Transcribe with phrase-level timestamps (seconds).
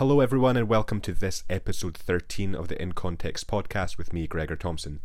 [0.00, 4.26] Hello, everyone, and welcome to this episode 13 of the In Context podcast with me,
[4.26, 5.00] Gregor Thomson.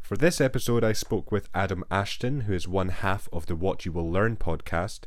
[0.00, 3.84] For this episode, I spoke with Adam Ashton, who is one half of the What
[3.84, 5.00] You Will Learn podcast,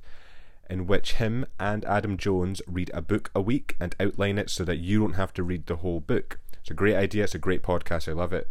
[0.69, 4.63] in which him and Adam Jones read a book a week and outline it so
[4.65, 6.39] that you don't have to read the whole book.
[6.61, 8.47] It's a great idea, it's a great podcast, I love it.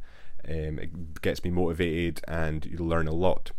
[0.49, 3.53] Um, it gets me motivated, and you'll learn a lot.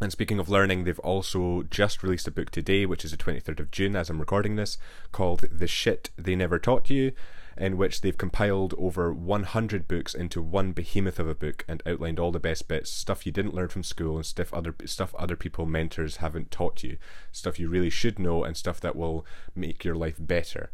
[0.00, 3.60] And speaking of learning, they've also just released a book today, which is the 23rd
[3.60, 4.78] of June as I'm recording this,
[5.12, 7.12] called The Shit They Never Taught You,
[7.58, 12.18] in which they've compiled over 100 books into one behemoth of a book and outlined
[12.18, 15.36] all the best bits, stuff you didn't learn from school and stuff other stuff other
[15.36, 16.96] people mentors haven't taught you,
[17.30, 20.70] stuff you really should know and stuff that will make your life better.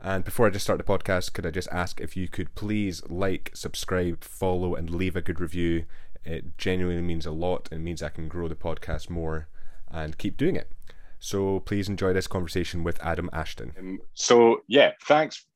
[0.00, 3.02] And before I just start the podcast, could I just ask if you could please
[3.08, 5.86] like, subscribe, follow, and leave a good review?
[6.28, 9.48] It genuinely means a lot and means I can grow the podcast more
[9.90, 10.70] and keep doing it.
[11.18, 13.72] So please enjoy this conversation with Adam Ashton.
[13.78, 15.46] Um, so yeah, thanks.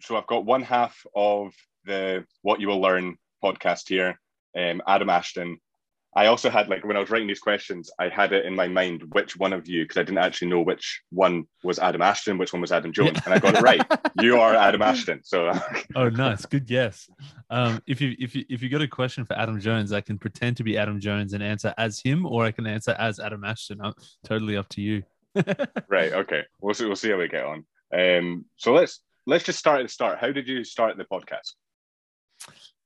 [0.00, 1.52] So I've got one half of
[1.84, 4.18] the What You Will Learn podcast here,
[4.56, 5.58] um, Adam Ashton,
[6.14, 8.68] I also had like when I was writing these questions, I had it in my
[8.68, 12.36] mind which one of you, because I didn't actually know which one was Adam Ashton,
[12.36, 13.80] which one was Adam Jones, and I got it right.
[14.20, 15.20] You are Adam Ashton.
[15.24, 15.50] So
[15.96, 17.08] oh, nice, good guess.
[17.48, 20.18] Um, if you if you if you got a question for Adam Jones, I can
[20.18, 23.42] pretend to be Adam Jones and answer as him, or I can answer as Adam
[23.44, 23.80] Ashton.
[23.82, 25.04] I'm totally up to you.
[25.88, 26.12] right.
[26.12, 26.42] Okay.
[26.60, 26.84] We'll see.
[26.84, 27.64] We'll see how we get on.
[27.90, 30.18] Um, so let's let's just start at the start.
[30.18, 31.52] How did you start the podcast?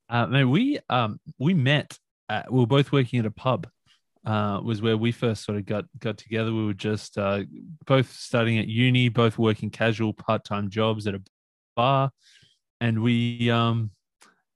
[0.09, 3.67] Uh, man, we um we met uh, we were both working at a pub.
[4.25, 6.53] Uh, was where we first sort of got got together.
[6.53, 7.43] We were just uh,
[7.85, 11.21] both studying at uni, both working casual part time jobs at a
[11.77, 12.11] bar,
[12.81, 13.91] and we um,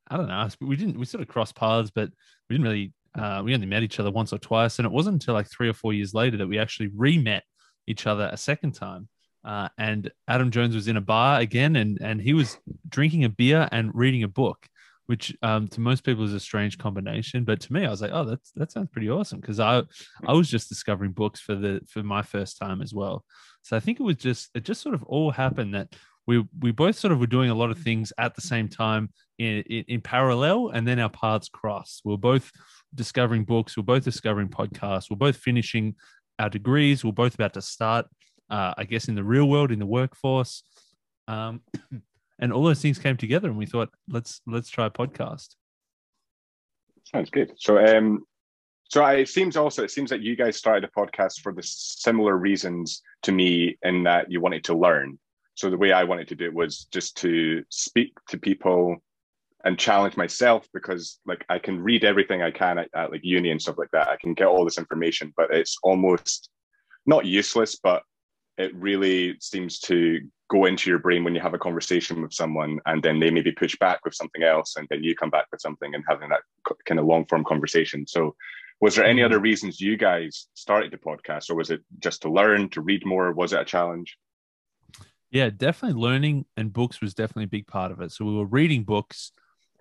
[0.09, 2.09] I don't know, we didn't we sort of crossed paths, but
[2.49, 5.13] we didn't really uh, we only met each other once or twice, and it wasn't
[5.13, 7.43] until like three or four years later that we actually re-met
[7.87, 9.07] each other a second time.
[9.43, 12.57] Uh, and Adam Jones was in a bar again, and and he was
[12.89, 14.67] drinking a beer and reading a book
[15.07, 17.43] which um, to most people is a strange combination.
[17.43, 19.83] But to me, I was like, oh, that's that sounds pretty awesome because I
[20.27, 23.25] I was just discovering books for the for my first time as well.
[23.63, 25.95] So I think it was just it just sort of all happened that
[26.27, 29.09] we we both sort of were doing a lot of things at the same time
[29.37, 32.01] in in, in parallel, and then our paths crossed.
[32.05, 32.51] We we're both
[32.93, 33.75] discovering books.
[33.75, 35.09] We we're both discovering podcasts.
[35.09, 35.95] We we're both finishing
[36.39, 37.03] our degrees.
[37.03, 38.05] We we're both about to start,
[38.49, 40.63] uh, I guess, in the real world in the workforce.
[41.27, 41.61] Um,
[42.41, 45.55] and all those things came together and we thought let's let's try a podcast.
[47.05, 47.53] Sounds good.
[47.57, 48.25] So um
[48.89, 52.35] so it seems also it seems that you guys started a podcast for the similar
[52.35, 55.17] reasons to me in that you wanted to learn.
[55.53, 58.97] So the way i wanted to do it was just to speak to people
[59.63, 63.51] and challenge myself because like i can read everything i can at, at like uni
[63.51, 64.07] and stuff like that.
[64.07, 66.49] I can get all this information but it's almost
[67.05, 68.01] not useless but
[68.57, 70.19] it really seems to
[70.51, 73.53] go into your brain when you have a conversation with someone and then they maybe
[73.53, 76.41] push back with something else and then you come back with something and having that
[76.85, 78.05] kind of long form conversation.
[78.05, 78.35] So
[78.81, 79.27] was there any mm-hmm.
[79.27, 83.05] other reasons you guys started the podcast or was it just to learn to read
[83.05, 83.31] more?
[83.31, 84.17] Was it a challenge?
[85.29, 88.11] Yeah definitely learning and books was definitely a big part of it.
[88.11, 89.31] So we were reading books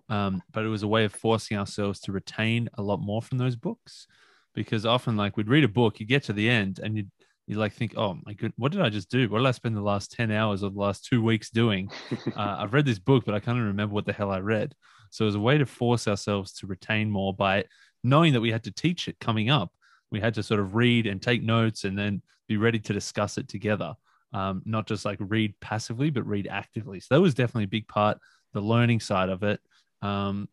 [0.08, 3.38] um, but it was a way of forcing ourselves to retain a lot more from
[3.38, 4.06] those books
[4.54, 7.06] because often like we'd read a book you get to the end and you
[7.50, 9.28] you like think, oh my good, what did I just do?
[9.28, 11.90] What did I spend the last 10 hours or the last two weeks doing?
[12.36, 14.72] uh, I've read this book, but I can't even remember what the hell I read.
[15.10, 17.64] So it was a way to force ourselves to retain more by
[18.04, 19.72] knowing that we had to teach it coming up.
[20.12, 23.36] We had to sort of read and take notes and then be ready to discuss
[23.36, 23.94] it together.
[24.32, 27.00] Um, not just like read passively, but read actively.
[27.00, 28.18] So that was definitely a big part,
[28.52, 29.58] the learning side of it.
[30.02, 30.48] Um,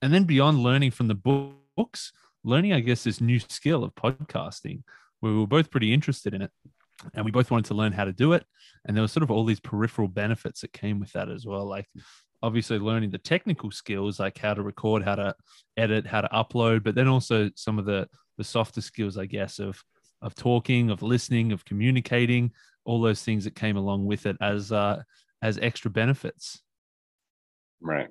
[0.00, 2.12] and then beyond learning from the books,
[2.44, 4.84] learning, I guess, this new skill of podcasting
[5.22, 6.50] we were both pretty interested in it
[7.14, 8.44] and we both wanted to learn how to do it.
[8.84, 11.66] And there were sort of all these peripheral benefits that came with that as well
[11.66, 11.86] like
[12.42, 15.34] obviously learning the technical skills like how to record how to
[15.76, 18.06] edit how to upload but then also some of the
[18.36, 19.82] the softer skills i guess of
[20.20, 22.52] of talking of listening of communicating
[22.84, 25.02] all those things that came along with it as uh
[25.42, 26.60] as extra benefits.
[27.80, 28.08] Right.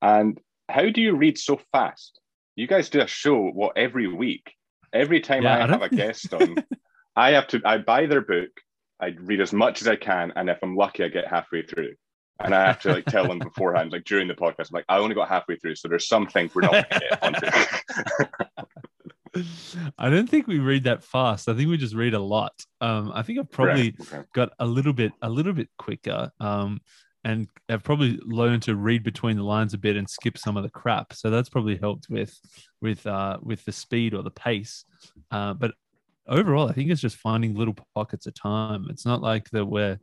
[0.00, 2.20] And how do you read so fast?
[2.56, 4.54] You guys do a show what every week
[4.92, 6.56] Every time yeah, I, I have a guest on,
[7.16, 8.50] I have to I buy their book,
[9.00, 11.94] I read as much as I can, and if I'm lucky, I get halfway through.
[12.40, 14.98] And I have to like tell them beforehand, like during the podcast, I'm like, I
[14.98, 17.46] only got halfway through, so there's some things we're not going to get onto.
[19.98, 21.48] I don't think we read that fast.
[21.48, 22.52] I think we just read a lot.
[22.80, 24.12] Um, I think I've probably right.
[24.12, 24.22] okay.
[24.34, 26.30] got a little bit, a little bit quicker.
[26.38, 26.80] Um,
[27.24, 30.62] and have probably learned to read between the lines a bit and skip some of
[30.62, 31.12] the crap.
[31.12, 32.38] So that's probably helped with
[32.80, 34.84] with uh, with the speed or the pace.
[35.30, 35.72] Uh, but
[36.28, 38.86] overall, I think it's just finding little pockets of time.
[38.90, 39.98] It's not like that we're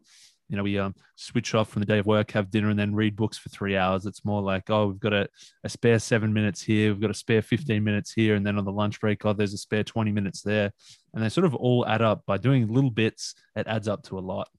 [0.50, 2.96] you know, we um, switch off from the day of work, have dinner, and then
[2.96, 4.08] read books for three hours.
[4.08, 5.30] It's more like, oh, we've got a,
[5.64, 8.34] a spare seven minutes here, we've got a spare 15 minutes here.
[8.34, 10.72] And then on the lunch break, oh, there's a spare 20 minutes there.
[11.14, 14.18] And they sort of all add up by doing little bits, it adds up to
[14.18, 14.50] a lot.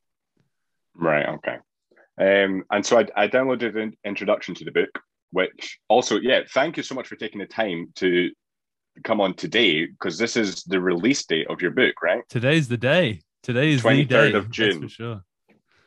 [0.95, 1.29] Right.
[1.29, 1.57] Okay.
[2.21, 5.01] Um, and so I, I downloaded an introduction to the book,
[5.33, 8.31] which also, yeah, thank you so much for taking the time to
[9.05, 12.23] come on today because this is the release date of your book, right?
[12.29, 13.23] Today's the day.
[13.43, 14.83] Today is the day of June.
[14.83, 15.25] for sure.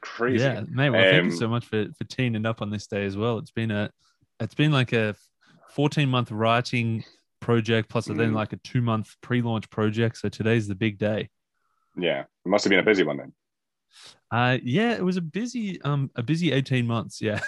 [0.02, 0.44] Crazy.
[0.44, 0.90] Yeah, mate.
[0.90, 3.16] Well, um, thank you um, so much for for teeing up on this day as
[3.16, 3.38] well.
[3.38, 3.92] It's been a
[4.40, 5.16] it's been like a
[5.70, 7.04] 14 month writing
[7.40, 8.18] project plus mm.
[8.18, 10.18] then like a two month pre-launch project.
[10.18, 11.30] So today's the big day.
[11.96, 13.34] Yeah, it must have been a busy one then.
[14.32, 17.22] Uh, yeah, it was a busy, um, a busy eighteen months.
[17.22, 17.40] Yeah,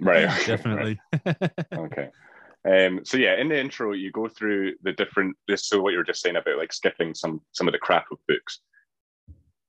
[0.00, 0.98] right, definitely.
[1.74, 2.10] okay.
[2.66, 5.36] Um, so yeah, in the intro, you go through the different.
[5.46, 8.06] This so what you were just saying about like skipping some some of the crap
[8.10, 8.60] of books.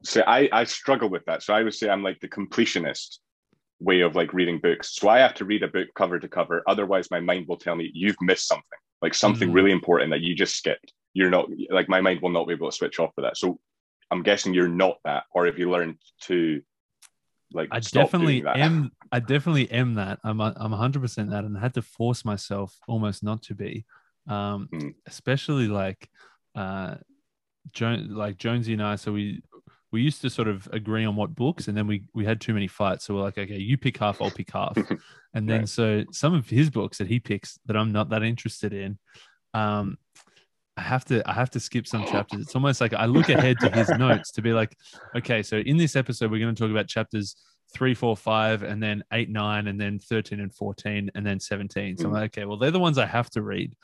[0.03, 1.43] So I I struggle with that.
[1.43, 3.17] So I would say I'm like the completionist
[3.79, 4.95] way of like reading books.
[4.95, 6.63] So I have to read a book cover to cover.
[6.67, 9.53] Otherwise, my mind will tell me you've missed something, like something mm.
[9.53, 10.93] really important that you just skipped.
[11.13, 13.37] You're not like my mind will not be able to switch off for that.
[13.37, 13.59] So
[14.11, 16.61] I'm guessing you're not that, or have you learned to
[17.53, 20.19] like I definitely am I definitely am that.
[20.23, 23.85] I'm I'm 100 percent that, and I had to force myself almost not to be,
[24.27, 24.93] um, mm.
[25.05, 26.09] especially like,
[26.55, 26.95] uh,
[27.71, 28.95] Jones like Jonesy and I.
[28.95, 29.41] So we
[29.91, 32.53] we used to sort of agree on what books, and then we we had too
[32.53, 33.05] many fights.
[33.05, 34.77] So we're like, okay, you pick half, I'll pick half,
[35.33, 38.73] and then so some of his books that he picks that I'm not that interested
[38.73, 38.99] in,
[39.53, 39.97] um,
[40.77, 42.41] I have to I have to skip some chapters.
[42.41, 44.77] It's almost like I look ahead to his notes to be like,
[45.15, 47.35] okay, so in this episode we're going to talk about chapters
[47.73, 51.97] three, four, five, and then eight, nine, and then thirteen and fourteen, and then seventeen.
[51.97, 52.15] So I'm mm.
[52.15, 53.75] like, okay, well they're the ones I have to read,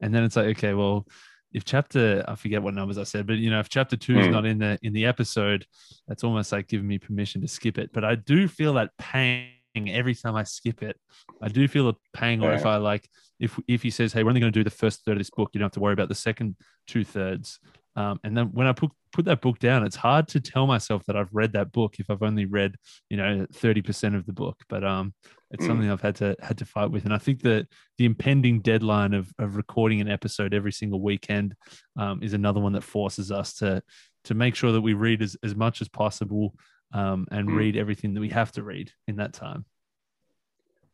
[0.00, 1.06] and then it's like, okay, well
[1.52, 4.26] if chapter I forget what numbers I said, but you know if chapter two is
[4.26, 4.32] mm.
[4.32, 5.66] not in the in the episode,
[6.06, 7.90] that's almost like giving me permission to skip it.
[7.92, 9.48] But I do feel that pain
[9.88, 10.98] every time I skip it.
[11.42, 13.08] I do feel a pang, or if I like,
[13.38, 15.30] if if he says, "Hey, we're only going to do the first third of this
[15.30, 16.56] book," you don't have to worry about the second
[16.86, 17.58] two thirds.
[17.96, 21.04] Um, and then when I put put that book down, it's hard to tell myself
[21.06, 22.76] that I've read that book if I've only read,
[23.08, 24.56] you know, thirty percent of the book.
[24.68, 25.14] But um,
[25.50, 25.68] it's mm.
[25.68, 27.66] something I've had to had to fight with, and I think that
[27.98, 31.54] the impending deadline of of recording an episode every single weekend
[31.98, 33.82] um, is another one that forces us to
[34.24, 36.54] to make sure that we read as, as much as possible
[36.96, 37.56] um, and mm.
[37.56, 39.66] read everything that we have to read in that time.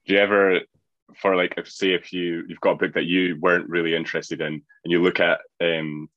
[0.07, 0.61] Do you ever,
[1.17, 4.41] for like, if say if you you've got a book that you weren't really interested
[4.41, 6.09] in, and you look at um,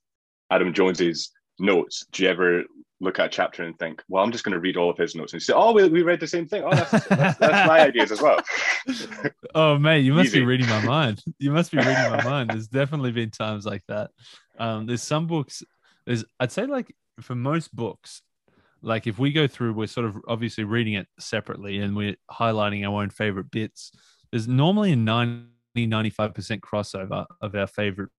[0.50, 2.64] Adam Jones's notes, do you ever
[3.00, 5.14] look at a chapter and think, well, I'm just going to read all of his
[5.14, 6.64] notes and say, oh, we, we read the same thing.
[6.64, 8.40] Oh, that's, that's, that's my ideas as well.
[9.56, 10.40] oh, mate, you must Easy.
[10.40, 11.22] be reading my mind.
[11.38, 12.52] You must be reading my mind.
[12.52, 14.12] There's definitely been times like that.
[14.58, 15.62] Um, there's some books,
[16.08, 18.22] there's, I'd say like for most books,
[18.82, 22.88] like if we go through we're sort of obviously reading it separately and we're highlighting
[22.88, 23.92] our own favorite bits.
[24.32, 28.10] There's normally a 90 95% crossover of our favorite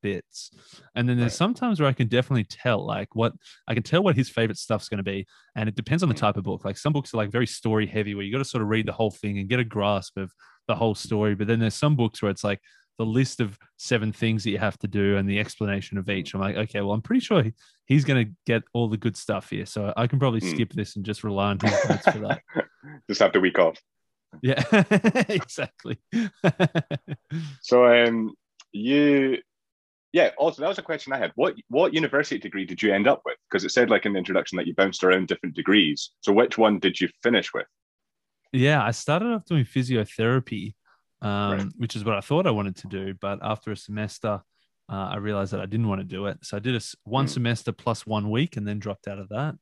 [0.00, 0.50] bits.
[0.94, 3.34] And then there's sometimes where i can definitely tell like what
[3.68, 6.14] i can tell what his favorite stuff's going to be and it depends on the
[6.14, 6.18] mm.
[6.18, 6.64] type of book.
[6.64, 8.86] Like some books are like very story heavy where you got to sort of read
[8.86, 10.32] the whole thing and get a grasp of
[10.68, 12.60] the whole story but then there's some books where it's like
[13.02, 16.34] the list of seven things that you have to do and the explanation of each.
[16.34, 17.44] I'm like, okay, well, I'm pretty sure
[17.84, 19.66] he's going to get all the good stuff here.
[19.66, 20.50] So I can probably mm.
[20.50, 22.42] skip this and just rely on his for that.
[23.08, 23.76] just have the week off.
[24.40, 24.62] Yeah,
[25.28, 25.98] exactly.
[27.60, 28.34] so, um,
[28.70, 29.38] you,
[30.12, 30.30] yeah.
[30.38, 31.32] Also, that was a question I had.
[31.34, 33.36] What what university degree did you end up with?
[33.50, 36.12] Because it said, like in the introduction, that you bounced around different degrees.
[36.20, 37.66] So, which one did you finish with?
[38.52, 40.74] Yeah, I started off doing physiotherapy
[41.22, 41.66] um, right.
[41.78, 43.14] which is what I thought I wanted to do.
[43.20, 44.42] But after a semester,
[44.90, 46.38] uh, I realized that I didn't want to do it.
[46.42, 47.30] So I did a one mm.
[47.30, 49.54] semester plus one week and then dropped out of that.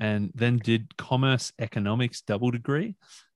[0.00, 2.94] And then did commerce economics double degree.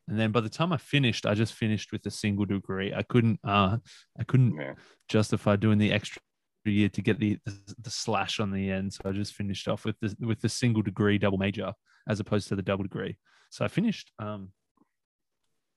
[0.08, 2.92] And then by the time I finished, I just finished with a single degree.
[2.94, 3.78] I couldn't, uh,
[4.18, 4.74] I couldn't yeah.
[5.08, 6.22] justify doing the extra
[6.64, 8.92] year to get the, the, the slash on the end.
[8.92, 11.72] So I just finished off with the with the single degree double major
[12.08, 13.16] as opposed to the double degree.
[13.50, 14.50] So I finished um,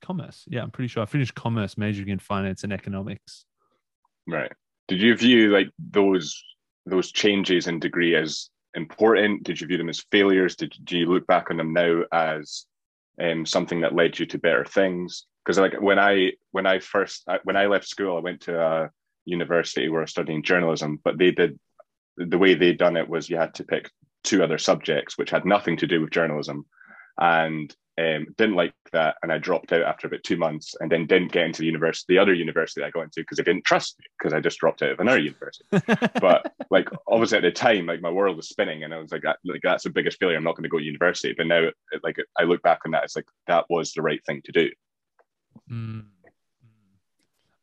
[0.01, 0.45] commerce.
[0.47, 3.45] Yeah, I'm pretty sure I finished commerce, majoring in finance and economics.
[4.27, 4.51] Right.
[4.87, 6.41] Did you view like those
[6.85, 9.43] those changes in degree as important?
[9.43, 10.55] Did you view them as failures?
[10.55, 12.65] Did do you look back on them now as
[13.21, 15.25] um, something that led you to better things?
[15.43, 18.89] Because like when I when I first when I left school, I went to a
[19.25, 21.59] university where I was studying journalism, but they did
[22.17, 23.89] the way they done it was you had to pick
[24.23, 26.65] two other subjects which had nothing to do with journalism,
[27.17, 31.05] and um, didn't like that, and I dropped out after about two months, and then
[31.07, 33.97] didn't get into the university, the other university I got into, because they didn't trust
[33.99, 35.65] me, because I just dropped out of another university.
[36.19, 39.21] but like, obviously at the time, like my world was spinning, and I was like,
[39.21, 40.35] that, like that's the biggest failure.
[40.37, 41.33] I'm not going to go to university.
[41.37, 41.69] But now,
[42.03, 44.69] like I look back on that it's like that was the right thing to do.
[45.71, 46.05] Mm.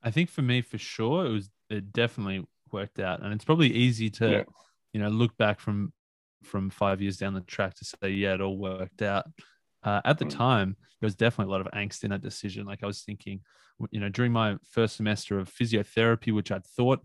[0.02, 3.72] I think for me, for sure, it was it definitely worked out, and it's probably
[3.72, 4.42] easy to, Yeah.
[4.92, 5.92] you know, look back from
[6.42, 9.26] from five years down the track to say, yeah, it all worked out.
[9.84, 10.30] Uh, at the Mm.
[10.30, 12.66] time, there was definitely a lot of angst in that decision.
[12.66, 13.40] Like I was thinking,
[13.90, 17.00] you know, during my first semester of physiotherapy, which I'd thought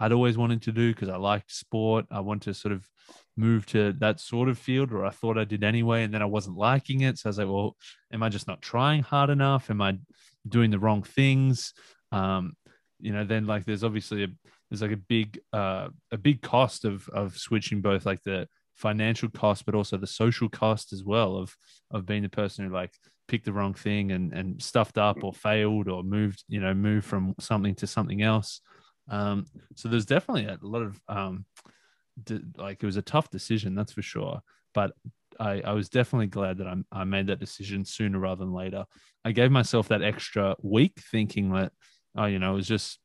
[0.00, 2.06] I'd always wanted to do because I liked sport.
[2.10, 2.88] I wanted to sort of
[3.36, 6.26] move to that sort of field, or I thought I did anyway, and then I
[6.26, 7.18] wasn't liking it.
[7.18, 7.76] So I was like, well,
[8.12, 9.70] am I just not trying hard enough?
[9.70, 9.98] Am I
[10.48, 11.72] doing the wrong things?
[12.10, 12.56] Um,
[12.98, 14.28] you know, then like there's obviously a
[14.70, 19.28] there's like a big uh a big cost of of switching both like the financial
[19.28, 21.54] cost but also the social cost as well of
[21.90, 22.92] of being the person who like
[23.28, 27.06] picked the wrong thing and and stuffed up or failed or moved you know moved
[27.06, 28.60] from something to something else
[29.08, 29.44] um
[29.76, 31.44] so there's definitely a lot of um
[32.56, 34.40] like it was a tough decision that's for sure
[34.74, 34.92] but
[35.40, 38.84] I, I was definitely glad that I, I made that decision sooner rather than later.
[39.24, 41.72] I gave myself that extra week thinking that,
[42.16, 42.98] oh, you know, it was just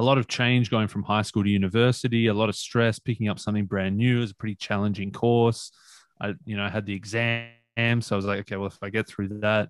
[0.00, 3.28] a lot of change going from high school to university, a lot of stress, picking
[3.28, 4.20] up something brand new.
[4.20, 5.72] Was a pretty challenging course.
[6.18, 8.00] I, you know, I had the exam.
[8.00, 9.68] So I was like, okay, well, if I get through that,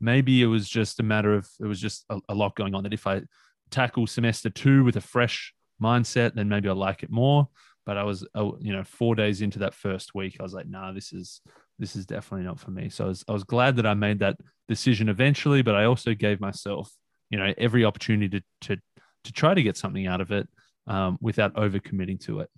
[0.00, 2.84] maybe it was just a matter of, it was just a, a lot going on
[2.84, 3.22] that if I
[3.70, 7.48] tackle semester two with a fresh mindset, then maybe I'll like it more.
[7.84, 10.68] But I was, uh, you know, four days into that first week, I was like,
[10.68, 11.40] nah, this is,
[11.80, 12.88] this is definitely not for me.
[12.88, 14.36] So I was, I was glad that I made that
[14.68, 16.92] decision eventually, but I also gave myself,
[17.30, 18.82] you know, every opportunity to, to,
[19.26, 20.48] to try to get something out of it
[20.86, 22.50] um, without overcommitting to it.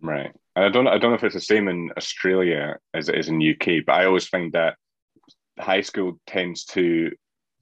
[0.00, 0.32] Right.
[0.56, 3.28] And I don't I don't know if it's the same in Australia as it is
[3.28, 4.76] in UK, but I always find that
[5.58, 7.10] high school tends to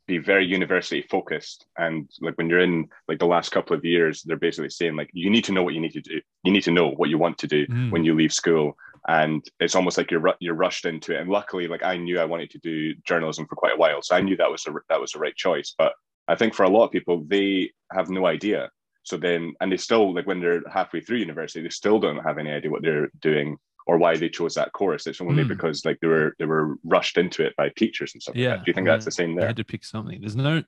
[0.06, 4.22] be very university focused and like when you're in like the last couple of years
[4.24, 6.64] they're basically saying like you need to know what you need to do you need
[6.64, 7.92] to know what you want to do Mm.
[7.92, 8.76] when you leave school
[9.06, 12.24] and it's almost like you're you're rushed into it and luckily like I knew I
[12.24, 15.00] wanted to do journalism for quite a while so I knew that was a, that
[15.00, 15.92] was the right choice but
[16.32, 18.60] I think for a lot of people they have no idea
[19.02, 22.38] so then and they still like when they're halfway through university they still don't have
[22.38, 23.48] any idea what they're doing
[23.88, 25.48] or why they chose that course it's only Mm.
[25.54, 28.56] because like they were they were rushed into it by teachers and stuff like Yeah,
[28.56, 28.64] that.
[28.64, 28.92] do you think yeah.
[28.94, 30.18] that's the same there had to pick something.
[30.20, 30.62] There's no,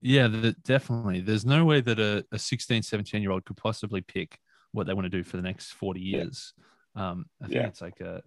[0.00, 1.20] yeah, the, definitely.
[1.20, 4.38] There's no way that a, a 16, 17 year old could possibly pick
[4.72, 6.16] what they want to do for the next 40 Yeah.
[6.18, 6.54] years.
[6.94, 7.66] Um, I think Yeah.
[7.68, 8.22] it's like a,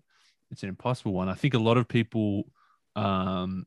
[0.52, 1.30] it's an impossible one.
[1.30, 2.50] I think a lot of people,
[2.96, 3.66] um,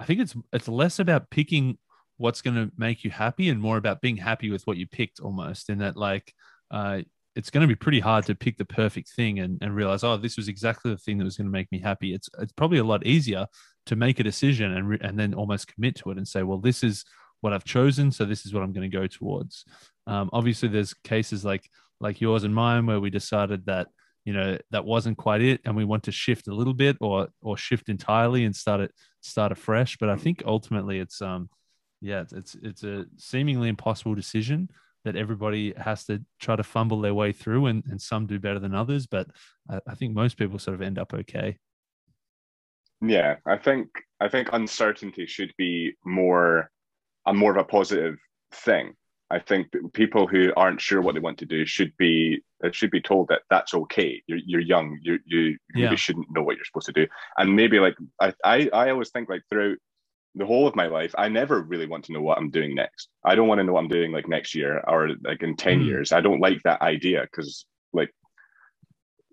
[0.00, 1.78] I think it's, it's less about picking
[2.16, 5.20] what's going to make you happy and more about being happy with what you picked
[5.20, 6.32] almost in that like,
[6.70, 7.00] uh,
[7.34, 10.16] it's going to be pretty hard to pick the perfect thing and, and realize, oh,
[10.16, 12.14] this was exactly the thing that was going to make me happy.
[12.14, 13.46] It's it's probably a lot easier
[13.86, 16.58] to make a decision and re- and then almost commit to it and say, well,
[16.58, 17.04] this is
[17.42, 19.66] what I've chosen, so this is what I'm going to go towards.
[20.06, 21.68] Um, obviously, there's cases like
[22.00, 23.88] like yours and mine where we decided that
[24.24, 27.28] you know that wasn't quite it, and we want to shift a little bit or
[27.42, 29.98] or shift entirely and start it start afresh.
[29.98, 31.50] But I think ultimately, it's um
[32.00, 34.68] yeah, it's it's, it's a seemingly impossible decision
[35.04, 38.58] that everybody has to try to fumble their way through, and, and some do better
[38.58, 39.06] than others.
[39.06, 39.28] But
[39.70, 41.58] I, I think most people sort of end up okay.
[43.00, 43.88] Yeah, I think
[44.20, 46.70] I think uncertainty should be more
[47.26, 48.16] a more of a positive
[48.52, 48.94] thing.
[49.28, 52.90] I think people who aren't sure what they want to do should be it should
[52.90, 54.22] be told that that's okay.
[54.26, 54.98] You're you're young.
[55.02, 55.86] You you Yeah.
[55.86, 57.06] maybe shouldn't know what you're supposed to do.
[57.36, 59.76] And maybe like I, I I always think like throughout
[60.36, 63.08] the whole of my life, I never really want to know what I'm doing next.
[63.24, 65.80] I don't want to know what I'm doing like next year or like in 10
[65.80, 65.86] Mm.
[65.86, 66.12] years.
[66.12, 68.12] I don't like that idea because like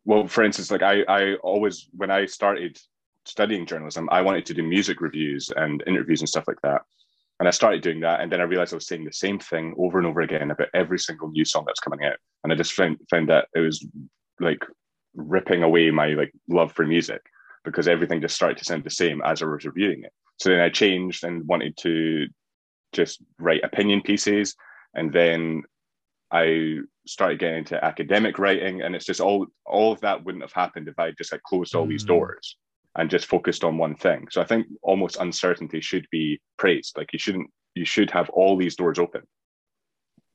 [0.05, 2.77] well, for instance, like I I always when I started
[3.25, 6.81] studying journalism, I wanted to do music reviews and interviews and stuff like that.
[7.39, 9.73] And I started doing that, and then I realized I was saying the same thing
[9.77, 12.17] over and over again about every single new song that's coming out.
[12.43, 13.85] And I just found found that it was
[14.39, 14.63] like
[15.15, 17.21] ripping away my like love for music
[17.65, 20.13] because everything just started to sound the same as I was reviewing it.
[20.43, 22.27] So then I changed and wanted to
[22.91, 24.57] just write opinion pieces,
[24.93, 25.63] and then
[26.31, 30.51] I started getting into academic writing, and it's just all all of that wouldn't have
[30.51, 32.07] happened if I just had closed all these Mm.
[32.07, 32.57] doors
[32.95, 34.27] and just focused on one thing.
[34.31, 36.97] So I think almost uncertainty should be praised.
[36.97, 39.21] Like you shouldn't you should have all these doors open.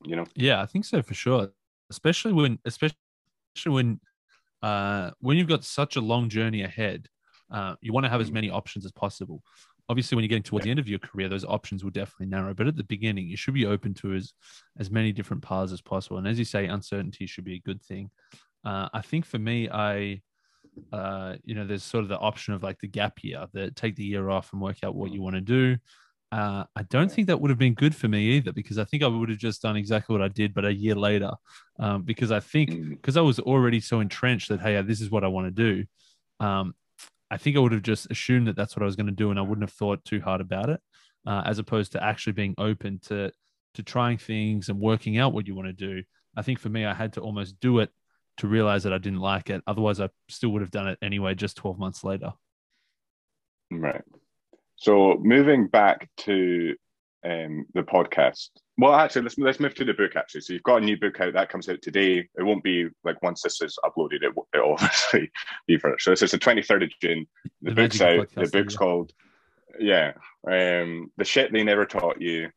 [0.03, 0.25] You know?
[0.33, 1.51] Yeah, I think so for sure.
[1.91, 2.97] Especially when, especially
[3.65, 3.99] when,
[4.63, 7.07] uh, when you've got such a long journey ahead,
[7.51, 9.43] uh, you want to have as many options as possible.
[9.89, 12.53] Obviously, when you're getting towards the end of your career, those options will definitely narrow.
[12.53, 14.33] But at the beginning, you should be open to as
[14.77, 16.17] as many different paths as possible.
[16.17, 18.11] And as you say, uncertainty should be a good thing.
[18.63, 20.21] Uh, I think for me, I,
[20.93, 23.95] uh, you know, there's sort of the option of like the gap year, that take
[23.95, 25.77] the year off and work out what you want to do.
[26.31, 29.01] Uh, I don't think that would have been good for me either because I think
[29.01, 31.31] I would have just done exactly what I did, but a year later.
[31.79, 32.89] Um, because I think Mm.
[32.91, 35.85] because I was already so entrenched that hey, this is what I want to do.
[36.39, 36.75] Um,
[37.31, 39.29] I think I would have just assumed that that's what I was going to do,
[39.29, 40.81] and I wouldn't have thought too hard about it,
[41.27, 43.31] uh, as opposed to actually being open to
[43.75, 46.03] to trying things and working out what you want to do.
[46.35, 47.91] I think for me, I had to almost do it
[48.37, 49.61] to realize that I didn't like it.
[49.67, 52.33] Otherwise, I still would have done it anyway, just 12 months later.
[53.71, 54.03] Right.
[54.77, 56.75] So moving back to
[57.25, 58.49] um, the podcast.
[58.79, 60.15] Well, actually, let's let's move to the book.
[60.15, 62.19] Actually, so you've got a new book out that comes out today.
[62.37, 64.23] It won't be like once this is uploaded.
[64.23, 65.29] It it obviously
[65.67, 66.05] be first.
[66.05, 67.27] So this is the twenty third of June.
[67.61, 68.29] The, the book's out.
[68.33, 68.77] The book's yeah.
[68.77, 69.13] called
[69.79, 70.13] yeah,
[70.47, 72.49] um, the shit they never taught you.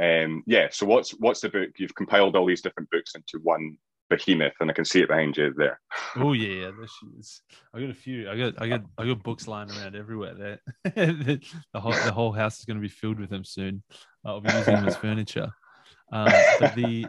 [0.00, 0.68] Um, yeah.
[0.70, 1.70] So what's what's the book?
[1.76, 3.76] You've compiled all these different books into one
[4.10, 5.80] behemoth, and I can see it behind you there.
[6.16, 7.42] oh yeah, there she is.
[7.74, 8.30] I got a few.
[8.30, 10.34] I got I got I got books lying around everywhere.
[10.34, 10.60] There,
[10.94, 11.40] the
[11.80, 13.82] whole the whole house is going to be filled with them soon.
[14.24, 15.52] I'll be using them as furniture.
[16.12, 17.06] Um, but the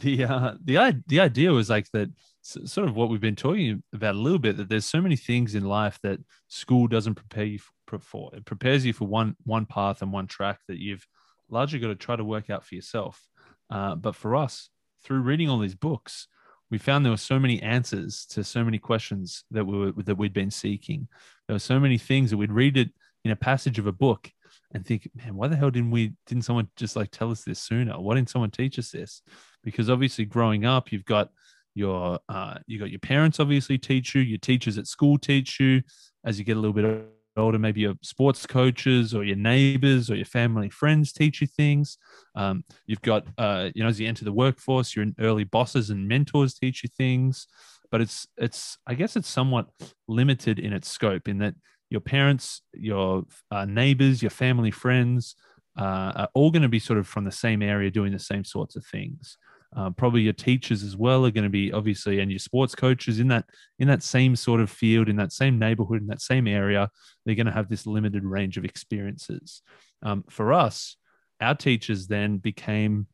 [0.00, 2.10] the uh, the the idea was like that
[2.42, 5.54] sort of what we've been talking about a little bit that there's so many things
[5.54, 7.58] in life that school doesn't prepare you
[8.00, 8.30] for.
[8.34, 11.06] It prepares you for one one path and one track that you've
[11.48, 13.20] largely got to try to work out for yourself.
[13.68, 14.68] Uh, but for us,
[15.04, 16.28] through reading all these books,
[16.70, 20.16] we found there were so many answers to so many questions that we were that
[20.16, 21.08] we'd been seeking.
[21.46, 22.90] There were so many things that we'd read it
[23.24, 24.30] in a passage of a book
[24.72, 27.60] and think, man, why the hell didn't we didn't someone just like tell us this
[27.60, 28.00] sooner?
[28.00, 29.22] Why didn't someone teach us this?
[29.62, 31.30] Because obviously growing up, you've got
[31.74, 35.82] your uh, you got your parents obviously teach you, your teachers at school teach you.
[36.24, 37.04] As you get a little bit
[37.36, 41.98] older, maybe your sports coaches or your neighbors or your family friends teach you things.
[42.34, 46.06] Um, you've got, uh, you know, as you enter the workforce, your early bosses and
[46.06, 47.46] mentors teach you things.
[47.90, 49.68] But it's, it's, I guess it's somewhat
[50.06, 51.54] limited in its scope in that
[51.90, 55.34] your parents, your uh, neighbors, your family friends
[55.78, 58.44] uh, are all going to be sort of from the same area doing the same
[58.44, 59.36] sorts of things.
[59.76, 63.20] Uh, probably your teachers as well are going to be obviously and your sports coaches
[63.20, 63.44] in that
[63.78, 66.90] in that same sort of field in that same neighborhood in that same area
[67.24, 69.62] they're going to have this limited range of experiences
[70.02, 70.96] um, for us
[71.40, 73.06] our teachers then became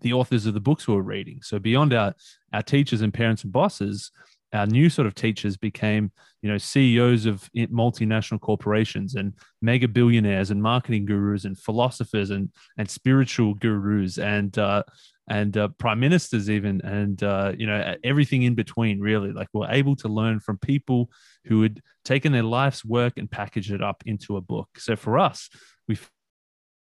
[0.00, 2.14] the authors of the books we were reading so beyond our
[2.52, 4.12] our teachers and parents and bosses
[4.54, 10.50] our new sort of teachers became you know ceos of multinational corporations and mega billionaires
[10.50, 14.82] and marketing gurus and philosophers and and spiritual gurus and uh,
[15.28, 19.32] and uh, prime ministers even and uh, you know everything in between really.
[19.32, 21.10] Like we're able to learn from people
[21.46, 24.68] who had taken their life's work and packaged it up into a book.
[24.78, 25.50] So for us
[25.88, 25.98] we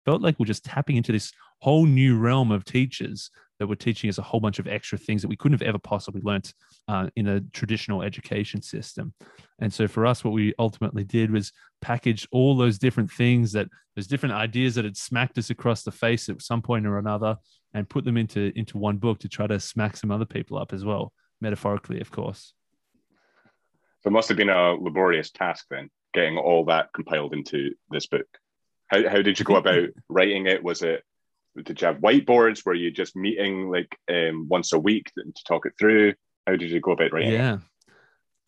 [0.05, 4.11] felt like we're just tapping into this whole new realm of teachers that were teaching
[4.11, 6.53] us a whole bunch of extra things that we couldn't have ever possibly learnt
[6.89, 9.13] uh, in a traditional education system.
[9.59, 13.69] And so for us, what we ultimately did was package all those different things that
[13.95, 17.37] those different ideas that had smacked us across the face at some point or another
[17.75, 20.73] and put them into into one book to try to smack some other people up
[20.73, 22.53] as well, metaphorically, of course.
[24.03, 28.07] So it must have been a laborious task then, getting all that compiled into this
[28.07, 28.27] book.
[28.89, 30.63] How, how did you go about writing it?
[30.63, 31.03] Was it
[31.65, 32.65] did you have whiteboards?
[32.65, 36.15] Were you just meeting like um, once a week to talk it through?
[36.47, 37.33] How did you go about writing?
[37.33, 37.61] Yeah, it?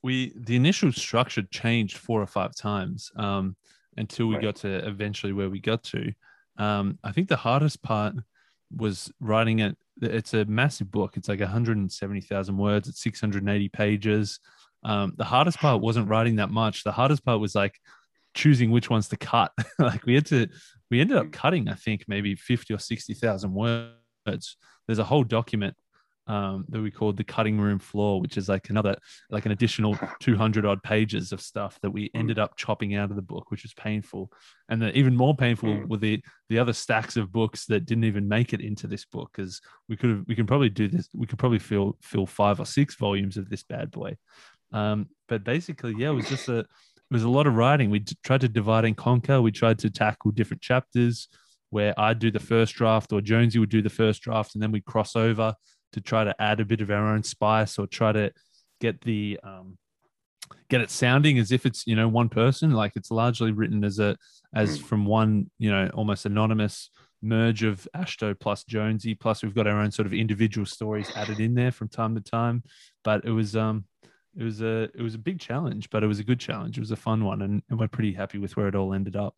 [0.03, 3.57] we the initial structure changed four or five times um,
[3.97, 4.45] until we right.
[4.45, 6.13] got to eventually where we got to.
[6.59, 8.15] Um, I think the hardest part
[8.77, 9.77] was writing it.
[10.03, 11.17] It's a massive book.
[11.17, 12.89] It's like 170,000 words.
[12.89, 14.41] It's 680 pages.
[14.85, 16.85] Um, the hardest part wasn't writing that much.
[16.85, 17.81] The hardest part was like
[18.39, 19.53] choosing which ones to cut.
[19.81, 20.47] like we had to,
[20.91, 24.57] we ended up cutting, I think, maybe 50 or 60,000 words.
[24.87, 25.75] There's a whole document
[26.29, 28.97] um, that we called the cutting room floor, which is like another,
[29.29, 33.17] like an additional 200 odd pages of stuff that we ended up chopping out of
[33.17, 34.31] the book, which was painful.
[34.69, 35.89] And the, even more painful mm.
[35.89, 39.31] were the the other stacks of books that didn't even make it into this book,
[39.35, 41.09] because we could have, we can probably do this.
[41.13, 44.17] We could probably fill fill five or six volumes of this bad boy.
[44.73, 46.67] Um, but basically, yeah, it was just a
[47.11, 47.91] was a lot of writing.
[47.91, 49.41] We tried to divide and conquer.
[49.41, 51.29] We tried to tackle different chapters
[51.71, 54.73] where I'd do the first draft or Jonesy would do the first draft, and then
[54.73, 55.55] we'd cross over
[55.93, 58.33] to try to add a bit of our own spice or try to
[58.81, 59.79] get the um,
[60.69, 63.99] get it sounding as if it's you know one person like it's largely written as
[63.99, 64.17] a
[64.55, 64.85] as hmm.
[64.85, 66.91] from one you know almost anonymous
[67.21, 71.41] merge of ashto plus jonesy plus we've got our own sort of individual stories added
[71.41, 72.63] in there from time to time
[73.03, 73.85] but it was um
[74.39, 76.81] it was a it was a big challenge but it was a good challenge it
[76.81, 79.35] was a fun one and, and we're pretty happy with where it all ended up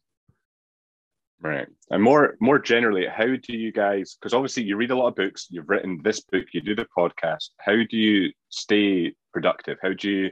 [1.42, 1.66] Right.
[1.90, 5.14] And more more generally, how do you guys because obviously you read a lot of
[5.14, 7.50] books, you've written this book, you do the podcast.
[7.58, 9.78] How do you stay productive?
[9.82, 10.30] How do you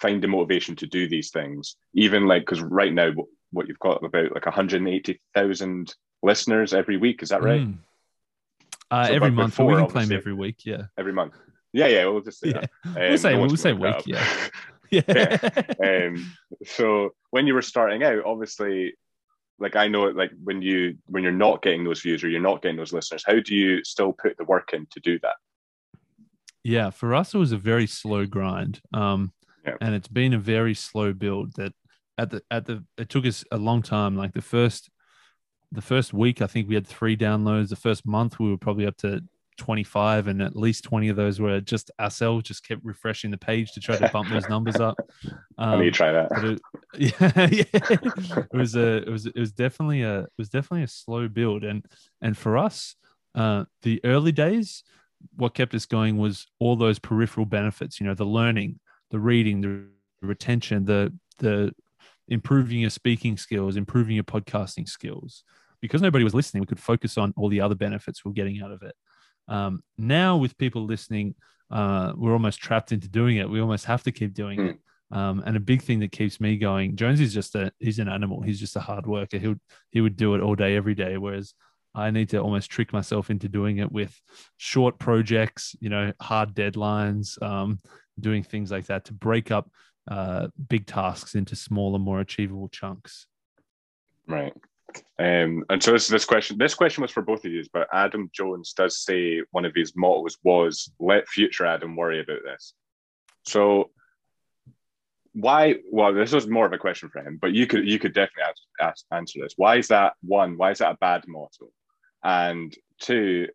[0.00, 1.76] find the motivation to do these things?
[1.94, 3.12] Even like because right now
[3.52, 7.62] what you've got about like 180,000 listeners every week, is that right?
[7.62, 7.78] Mm.
[8.90, 10.84] Uh, so every month, before, we can claim every week, yeah.
[10.98, 11.34] Every month.
[11.72, 12.60] Yeah, yeah, we'll just say yeah.
[12.60, 12.70] that.
[12.84, 14.48] Um, we'll say, no we'll say week, yeah.
[14.90, 15.62] Yeah.
[15.84, 16.32] um,
[16.66, 18.94] so when you were starting out, obviously,
[19.60, 22.62] like I know, like when you when you're not getting those views or you're not
[22.62, 25.36] getting those listeners, how do you still put the work in to do that?
[26.64, 29.32] Yeah, for us it was a very slow grind, um,
[29.64, 29.76] Yeah.
[29.80, 31.54] and it's been a very slow build.
[31.54, 31.72] That
[32.18, 34.16] at the at the it took us a long time.
[34.16, 34.90] Like the first
[35.72, 37.68] the first week, I think we had three downloads.
[37.68, 39.22] The first month, we were probably up to
[39.60, 43.72] 25, and at least 20 of those were just ourselves, just kept refreshing the page
[43.72, 44.96] to try to bump those numbers up.
[45.58, 46.32] I need to Um, try that.
[46.44, 46.60] it,
[46.98, 48.44] yeah, yeah.
[48.52, 51.62] It was a, it was, it was definitely a, it was definitely a slow build,
[51.64, 51.84] and
[52.20, 52.96] and for us,
[53.34, 54.82] uh, the early days,
[55.36, 58.00] what kept us going was all those peripheral benefits.
[58.00, 59.84] You know, the learning, the reading, the
[60.26, 61.72] retention, the the
[62.28, 65.44] improving your speaking skills, improving your podcasting skills.
[65.80, 68.70] Because nobody was listening, we could focus on all the other benefits we're getting out
[68.70, 68.94] of it.
[69.50, 71.34] Um, now, with people listening,
[71.70, 73.48] uh, we're almost trapped into doing it.
[73.50, 74.66] We almost have to keep doing Hmm.
[74.66, 74.78] it.
[75.12, 78.08] Um, and a big thing that keeps me going, Jones is just a he's an
[78.08, 78.42] animal.
[78.42, 79.38] He's just a hard worker.
[79.38, 79.60] He would
[79.90, 81.16] he would do it all day, every day.
[81.18, 81.52] Whereas
[81.96, 84.18] I need to almost trick myself into doing it with
[84.56, 87.80] short projects, you know, hard deadlines, um,
[88.20, 89.68] doing things like that to break up
[90.08, 93.26] uh, big tasks into smaller, more achievable chunks.
[94.28, 94.54] Right.
[95.18, 98.30] Um, and so this this question this question was for both of you, but Adam
[98.32, 102.74] Jones does say one of his mottos was "Let future Adam worry about this."
[103.46, 103.90] So
[105.32, 105.76] why?
[105.90, 108.44] Well, this was more of a question for him, but you could you could definitely
[108.44, 109.54] ask, ask, answer this.
[109.56, 110.56] Why is that one?
[110.56, 111.70] Why is that a bad motto?
[112.24, 113.48] And two,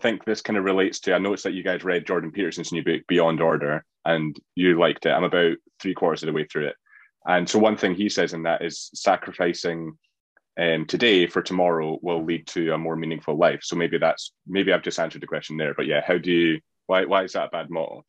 [0.00, 1.14] think this kind of relates to.
[1.14, 5.06] I noticed that you guys read Jordan Peterson's new book Beyond Order, and you liked
[5.06, 5.10] it.
[5.10, 6.76] I'm about three quarters of the way through it,
[7.26, 9.96] and so one thing he says in that is sacrificing
[10.58, 13.60] um, today for tomorrow will lead to a more meaningful life.
[13.62, 15.74] So maybe that's maybe I've just answered the question there.
[15.74, 16.60] But yeah, how do you?
[16.86, 18.04] Why why is that a bad motto?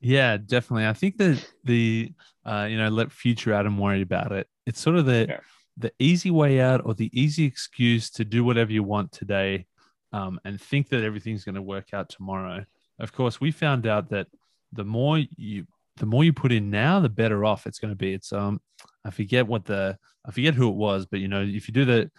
[0.00, 0.86] Yeah, definitely.
[0.86, 2.12] I think that the
[2.44, 4.48] uh, you know let future Adam worry about it.
[4.66, 5.40] It's sort of the Yeah.
[5.76, 9.66] the easy way out or the easy excuse to do whatever you want today,
[10.12, 12.64] um, and think that everything's going to work out tomorrow.
[12.98, 14.26] Of course, we found out that
[14.72, 17.96] the more you the more you put in now, the better off it's going to
[17.96, 18.12] be.
[18.12, 18.60] It's um
[19.04, 21.84] I forget what the I forget who it was, but you know if you do
[21.84, 22.10] the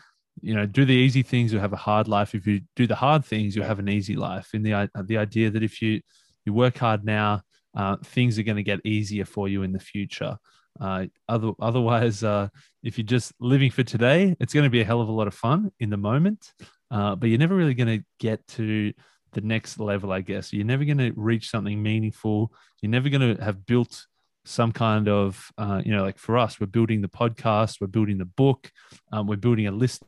[0.42, 2.36] you know do the easy things, you'll have a hard life.
[2.36, 4.54] If you do the hard things, you'll have an easy life.
[4.54, 6.02] In the the idea that if you
[6.46, 7.42] you work hard now
[7.76, 10.38] uh, things are going to get easier for you in the future.
[10.80, 12.48] Uh, other, otherwise, uh,
[12.84, 15.28] if you're just living for today, it's going to be a hell of a lot
[15.28, 16.54] of fun in the moment,
[16.92, 18.94] uh, but you're never really going to get to
[19.36, 20.52] the next level, I guess.
[20.52, 22.52] You're never going to reach something meaningful.
[22.82, 24.08] You're never going to have built
[24.46, 28.18] some kind of, uh, you know, like for us, we're building the podcast, we're building
[28.18, 28.72] the book,
[29.12, 30.08] um, we're building a listener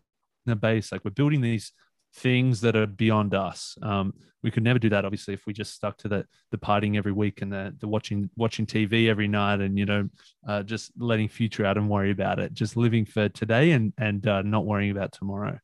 [0.60, 1.72] base, like we're building these
[2.16, 3.78] things that are beyond us.
[3.82, 4.13] Um,
[4.44, 7.12] we could never do that, obviously, if we just stuck to the the partying every
[7.12, 10.08] week and the the watching watching TV every night and you know
[10.48, 14.44] uh, just letting future Adam worry about it, just living for today and and uh,
[14.44, 15.60] not worrying about tomorrow.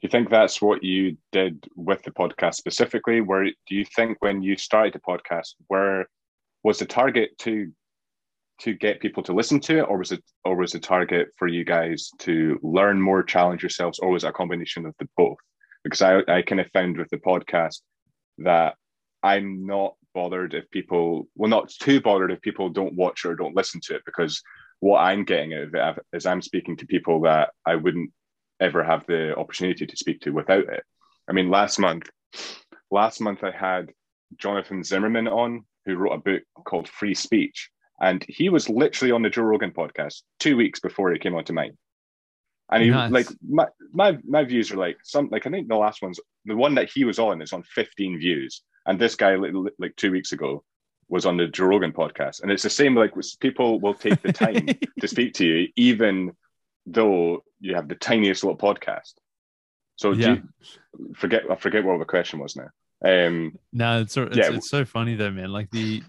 [0.00, 3.22] Do you think that's what you did with the podcast specifically?
[3.22, 6.06] Where do you think when you started the podcast, where
[6.62, 7.72] was the target to
[8.58, 11.48] to get people to listen to it, or was it or was the target for
[11.48, 15.38] you guys to learn more, challenge yourselves, or was it a combination of the both?
[15.82, 17.80] Because I I kind of found with the podcast
[18.38, 18.74] that
[19.22, 23.56] I'm not bothered if people well not too bothered if people don't watch or don't
[23.56, 24.42] listen to it because
[24.80, 28.10] what I'm getting out of it is I'm speaking to people that I wouldn't
[28.60, 30.82] ever have the opportunity to speak to without it.
[31.28, 32.08] I mean, last month,
[32.90, 33.90] last month I had
[34.36, 39.22] Jonathan Zimmerman on, who wrote a book called Free Speech, and he was literally on
[39.22, 41.76] the Joe Rogan podcast two weeks before he came onto mine.
[42.70, 43.12] And he Nice.
[43.12, 46.56] like my, my my views are like some like I think the last one's the
[46.56, 50.10] one that he was on is on 15 views, and this guy like, like two
[50.10, 50.64] weeks ago
[51.08, 54.32] was on the Joe Rogan podcast, and it's the same like people will take the
[54.32, 54.66] time
[55.00, 56.32] to speak to you, even
[56.86, 59.14] though you have the tiniest little podcast.
[59.96, 60.36] So do Yeah.
[60.98, 62.68] you, forget I forget what the question was now.
[63.04, 64.52] Um, No, it's so, it's, Yeah.
[64.52, 65.50] it's so funny though, man.
[65.50, 66.02] Like the,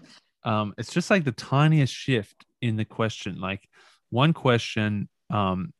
[0.44, 3.40] um, it's just like the tiniest shift in the question.
[3.40, 3.68] Like
[4.10, 5.72] one question, um,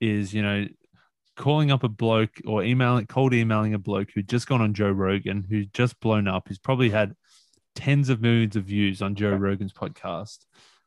[0.00, 0.66] is you know,
[1.36, 4.90] calling up a bloke or emailing, cold emailing a bloke who'd just gone on Joe
[4.90, 7.14] Rogan, who's just blown up, who's probably had
[7.74, 10.38] tens of millions of views on Joe Rogan's podcast.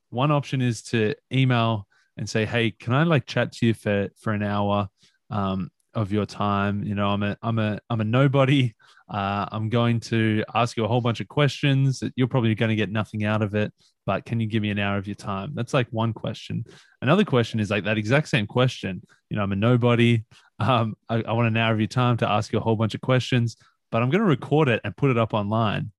[0.09, 1.85] One option is to email
[2.17, 4.87] and say, "Hey, can I like chat to you for for an hour
[5.29, 6.83] um, of your time?
[6.83, 8.73] You know, I'm a I'm a I'm a nobody.
[9.09, 12.03] Uh, I'm going to ask you a whole bunch of questions.
[12.17, 13.71] You're probably going to get nothing out of it,
[14.05, 15.51] but can you give me an hour of your time?
[15.53, 16.65] That's like one question.
[17.01, 19.01] Another question is like that exact same question.
[19.29, 20.25] You know, I'm a nobody.
[20.59, 22.95] Um, I, I want an hour of your time to ask you a whole bunch
[22.95, 23.55] of questions,
[23.91, 25.91] but I'm going to record it and put it up online.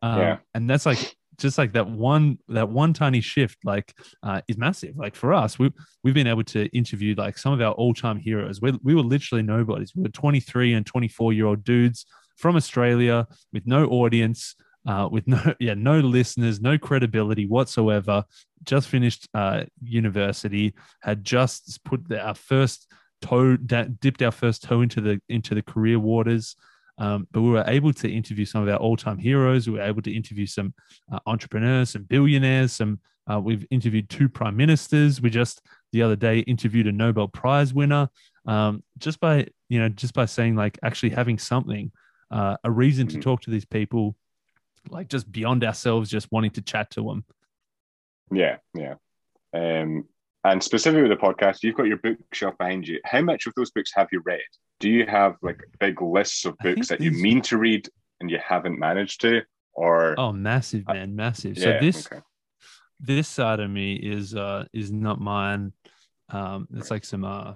[0.00, 0.36] Um, Yeah.
[0.54, 4.96] And that's like just like that one that one tiny shift like uh, is massive.
[4.96, 8.60] Like for us we, we've been able to interview like some of our all-time heroes.
[8.60, 9.92] We, we were literally nobodies.
[9.94, 15.26] We were 23 and 24 year old dudes from australia with no audience uh, with
[15.28, 18.24] no yeah no listeners no credibility whatsoever.
[18.64, 25.00] Just finished uh, university had just put our first toe dipped our first toe into
[25.00, 26.56] the into the career waters
[26.98, 29.66] um, but we were able to interview some of our all-time heroes.
[29.66, 30.74] We were able to interview some
[31.10, 32.72] uh, entrepreneurs, some billionaires.
[32.72, 33.00] Some
[33.30, 35.20] uh, we've interviewed two prime ministers.
[35.20, 38.08] We just the other day interviewed a Nobel Prize winner.
[38.46, 41.92] Um, just by you know, just by saying like actually having something,
[42.30, 43.20] uh, a reason to mm-hmm.
[43.20, 44.16] talk to these people,
[44.88, 47.24] like just beyond ourselves, just wanting to chat to them.
[48.30, 48.94] Yeah, yeah.
[49.54, 50.04] Um,
[50.44, 53.00] and specifically with the podcast, you've got your bookshelf behind you.
[53.04, 54.40] How much of those books have you read?
[54.80, 57.12] Do you have like big lists of books that these...
[57.12, 57.88] you mean to read
[58.20, 59.42] and you haven't managed to?
[59.74, 61.56] Or oh, massive man, massive.
[61.56, 62.20] Yeah, so this okay.
[63.00, 65.72] this side of me is uh is not mine.
[66.28, 66.96] Um, it's right.
[66.96, 67.54] like some uh,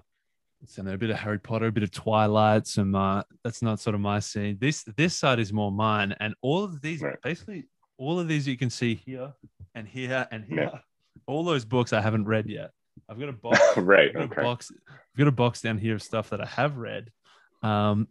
[0.64, 2.66] some a bit of Harry Potter, a bit of Twilight.
[2.66, 4.57] Some uh, that's not sort of my scene.
[4.61, 7.20] This this side is more mine, and all of these right.
[7.22, 7.66] basically
[7.99, 9.33] all of these you can see here
[9.75, 10.70] and here and here.
[10.72, 10.79] Yeah.
[11.27, 12.70] All those books I haven't read yet.
[13.09, 13.76] I've got a box.
[13.76, 14.11] right.
[14.16, 14.42] I've okay.
[14.42, 14.70] box.
[14.88, 17.11] I've got a box down here of stuff that I have read.
[17.62, 18.09] Um,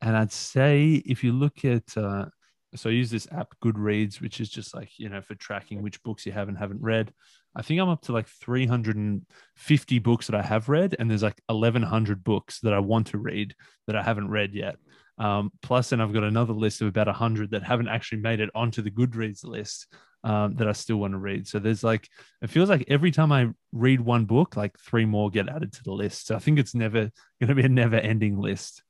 [0.00, 2.26] and I'd say if you look at, uh,
[2.74, 6.02] so I use this app Goodreads, which is just like you know for tracking which
[6.02, 7.12] books you have and haven't read.
[7.54, 11.40] I think I'm up to like 350 books that I have read, and there's like
[11.48, 13.54] 1,100 books that I want to read
[13.88, 14.76] that I haven't read yet.
[15.18, 18.50] Um, plus, then I've got another list of about 100 that haven't actually made it
[18.54, 19.88] onto the Goodreads list
[20.24, 21.46] um, that I still want to read.
[21.46, 22.08] So there's like,
[22.42, 25.82] it feels like every time I read one book, like three more get added to
[25.82, 26.26] the list.
[26.26, 28.82] So I think it's never going to be a never ending list.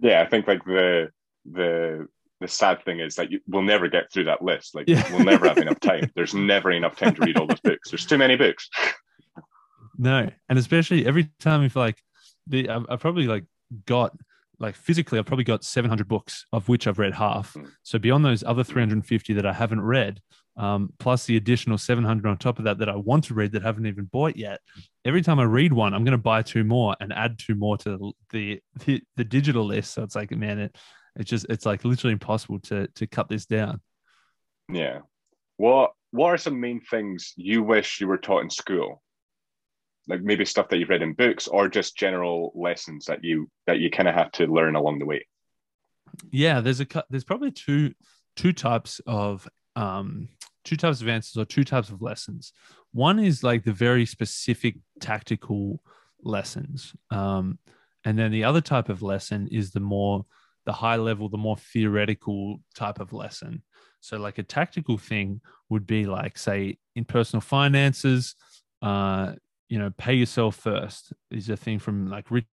[0.00, 1.10] Yeah, I think like the
[1.50, 2.08] the
[2.40, 4.74] the sad thing is that you, we'll never get through that list.
[4.74, 5.04] Like yeah.
[5.10, 6.10] we'll never have enough time.
[6.16, 7.90] There's never enough time to read all those books.
[7.90, 8.68] There's too many books.
[9.96, 12.02] no, and especially every time if like
[12.46, 13.44] the I've, I've probably like
[13.86, 14.16] got
[14.58, 17.54] like physically, I've probably got 700 books, of which I've read half.
[17.54, 17.64] Hmm.
[17.82, 20.20] So beyond those other 350 that I haven't read,
[20.56, 23.62] um, plus the additional 700 on top of that that I want to read that
[23.62, 24.60] I haven't even bought yet.
[25.04, 27.76] Every time I read one, I'm going to buy two more and add two more
[27.78, 29.94] to the the, the digital list.
[29.94, 30.76] So it's like, man, it
[31.16, 33.80] it's just it's like literally impossible to to cut this down.
[34.72, 35.00] Yeah.
[35.56, 39.02] What what are some main things you wish you were taught in school?
[40.08, 43.78] Like maybe stuff that you've read in books or just general lessons that you that
[43.78, 45.26] you kind of have to learn along the way.
[46.30, 47.94] Yeah, there's a there's probably two
[48.36, 50.28] two types of um
[50.64, 52.52] two types of answers or two types of lessons.
[52.92, 55.80] One is like the very specific tactical
[56.22, 56.94] lessons.
[57.10, 57.58] Um,
[58.04, 60.24] and then the other type of lesson is the more
[60.66, 63.62] the high level, the more theoretical type of lesson.
[64.00, 68.34] So, like a tactical thing would be like, say, in personal finances,
[68.82, 69.32] uh,
[69.74, 72.46] you know, pay yourself first is a thing from like Rich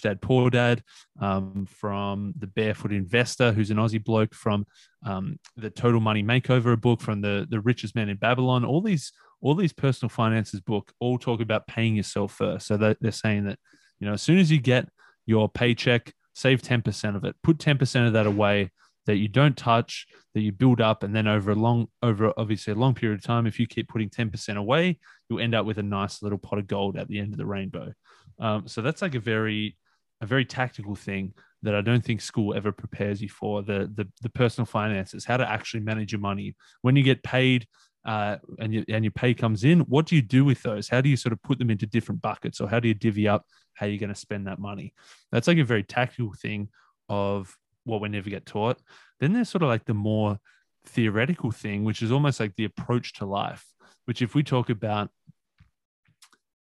[0.00, 0.84] Dad Poor Dad,
[1.20, 4.64] um, from the Barefoot Investor, who's an Aussie bloke, from
[5.04, 8.64] um, the Total Money Makeover book, from the the Richest Man in Babylon.
[8.64, 9.10] All these
[9.40, 12.68] all these personal finances book all talk about paying yourself first.
[12.68, 13.58] So they're, they're saying that
[13.98, 14.88] you know as soon as you get
[15.26, 18.70] your paycheck, save ten percent of it, put ten percent of that away
[19.08, 22.72] that you don't touch, that you build up, and then over a long, over obviously
[22.72, 25.66] a long period of time, if you keep putting ten percent away, you'll end up
[25.66, 27.92] with a nice little pot of gold at the end of the rainbow.
[28.38, 29.76] Um, so that's like a very
[30.20, 34.06] a very tactical thing that I don't think school ever prepares you for the the,
[34.22, 37.66] the personal finances, how to actually manage your money when you get paid.
[38.04, 40.88] Uh, and, you, and your pay comes in, what do you do with those?
[40.88, 43.28] How do you sort of put them into different buckets, or how do you divvy
[43.28, 43.44] up
[43.74, 44.94] how you're going to spend that money?
[45.30, 46.70] That's like a very tactical thing
[47.10, 47.54] of
[47.88, 48.80] what we never get taught.
[49.20, 50.38] Then there's sort of like the more
[50.86, 53.64] theoretical thing, which is almost like the approach to life.
[54.04, 55.10] Which, if we talk about,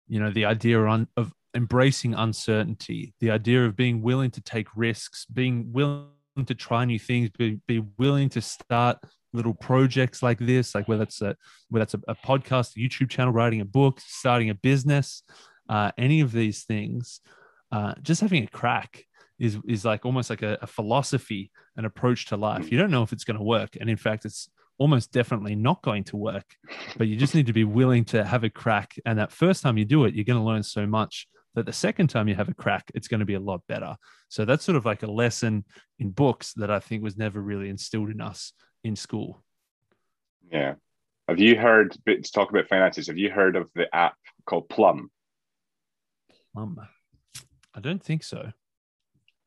[0.09, 5.27] you know, the idea of embracing uncertainty, the idea of being willing to take risks,
[5.27, 6.09] being willing
[6.45, 8.99] to try new things, be, be willing to start
[9.33, 11.37] little projects like this, like whether it's a
[11.69, 15.23] whether it's a, a podcast, a YouTube channel, writing a book, starting a business,
[15.69, 17.21] uh, any of these things,
[17.73, 19.05] uh, just having a crack
[19.39, 22.71] is is like almost like a, a philosophy, an approach to life.
[22.71, 25.83] You don't know if it's going to work, and in fact, it's almost definitely not
[25.83, 26.55] going to work.
[26.97, 29.79] But you just need to be willing to have a crack, and that first time
[29.79, 32.51] you do it, you're going to learn so much that the second time you have
[32.51, 33.97] a crack, it's going to be a lot better.
[34.29, 35.65] So that's sort of like a lesson
[35.99, 38.53] in books that I think was never really instilled in us
[38.85, 39.43] in school.
[40.53, 40.75] Yeah.
[41.29, 45.11] Have you heard, to talk about finances, have you heard of the app called Plum?
[46.55, 46.79] Plum.
[47.75, 48.53] I don't think so.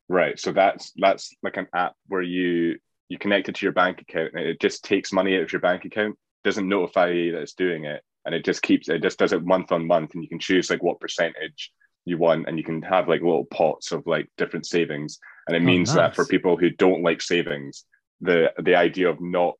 [0.09, 0.39] Right.
[0.39, 4.33] So that's that's like an app where you you connect it to your bank account
[4.33, 7.53] and it just takes money out of your bank account, doesn't notify you that it's
[7.53, 10.29] doing it, and it just keeps it just does it month on month, and you
[10.29, 11.71] can choose like what percentage
[12.05, 15.61] you want, and you can have like little pots of like different savings, and it
[15.63, 17.85] Oh, means that for people who don't like savings,
[18.21, 19.55] the the idea of not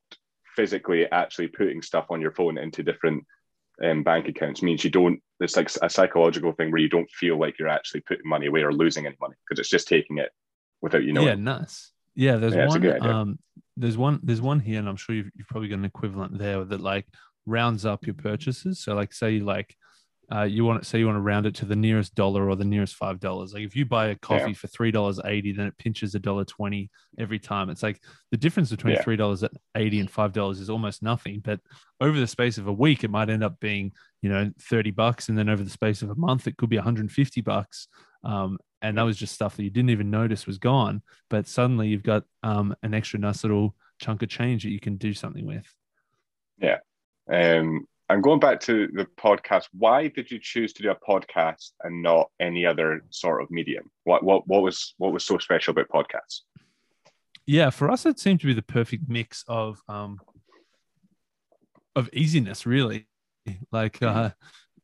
[0.56, 3.24] physically actually putting stuff on your phone into different
[3.84, 7.38] um, bank accounts means you don't it's like a psychological thing where you don't feel
[7.38, 10.30] like you're actually putting money away or losing any money because it's just taking it
[10.80, 11.26] without you knowing.
[11.28, 11.92] yeah, nice.
[12.14, 13.02] Yeah, there's Yeah, one.
[13.06, 13.38] Um,
[13.76, 14.20] there's one.
[14.22, 17.06] There's one here, and I'm sure you've, you've probably got an equivalent there that like
[17.46, 18.80] rounds up your purchases.
[18.80, 19.74] So like, say like,
[20.32, 22.56] uh, you want to say you want to round it to the nearest dollar or
[22.56, 23.52] the nearest five dollars.
[23.54, 26.44] Like if you buy a coffee for three dollars eighty, then it pinches a dollar
[26.44, 27.70] twenty every time.
[27.70, 29.02] It's like the difference between Yeah.
[29.02, 29.42] three dollars
[29.76, 31.40] eighty and five dollars is almost nothing.
[31.42, 31.60] But
[32.00, 35.28] over the space of a week, it might end up being you know thirty bucks,
[35.28, 37.40] and then over the space of a month, it could be one hundred and fifty
[37.40, 37.88] bucks.
[38.22, 41.88] Um, and that was just stuff that you didn't even notice was gone but suddenly
[41.88, 45.46] you've got um, an extra nice little chunk of change that you can do something
[45.46, 45.66] with.
[46.58, 46.78] Yeah.
[47.30, 51.70] Um, and going back to the podcast, why did you choose to do a podcast
[51.84, 53.88] and not any other sort of medium?
[54.02, 56.40] What what what was what was so special about podcasts?
[57.46, 60.18] Yeah, for us, it seemed to be the perfect mix of um,
[61.94, 63.06] of easiness, really.
[63.70, 64.30] Like uh,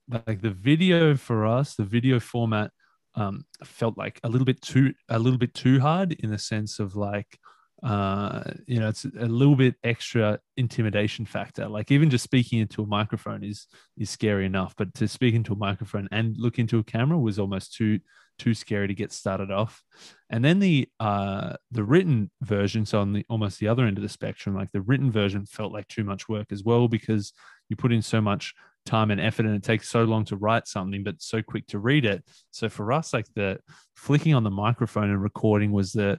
[0.09, 2.71] like the video for us, the video format
[3.17, 6.79] um, felt like a little bit too a little bit too hard in the sense
[6.79, 7.39] of like
[7.83, 11.69] uh you know it's a little bit extra intimidation factor.
[11.69, 13.67] Like even just speaking into a microphone is
[13.99, 17.39] is scary enough but to speak into a microphone and look into a camera was
[17.39, 18.01] almost too
[18.39, 19.83] too scary to get started off.
[20.31, 24.03] And then the uh the written version so on the almost the other end of
[24.03, 27.33] the spectrum like the written version felt like too much work as well because
[27.69, 28.55] you put in so much
[28.87, 31.79] time and effort and it takes so long to write something but so quick to
[31.79, 32.25] read it.
[32.51, 33.59] So for us like the
[33.95, 36.19] flicking on the microphone and recording was the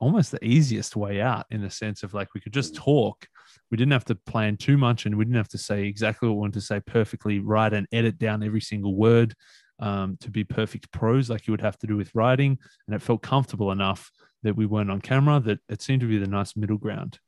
[0.00, 3.26] almost the easiest way out in the sense of like we could just talk.
[3.70, 6.34] We didn't have to plan too much and we didn't have to say exactly what
[6.34, 9.34] we wanted to say perfectly right and edit down every single word
[9.80, 12.58] um, to be perfect prose like you would have to do with writing.
[12.86, 14.10] And it felt comfortable enough
[14.42, 17.18] that we weren't on camera that it seemed to be the nice middle ground.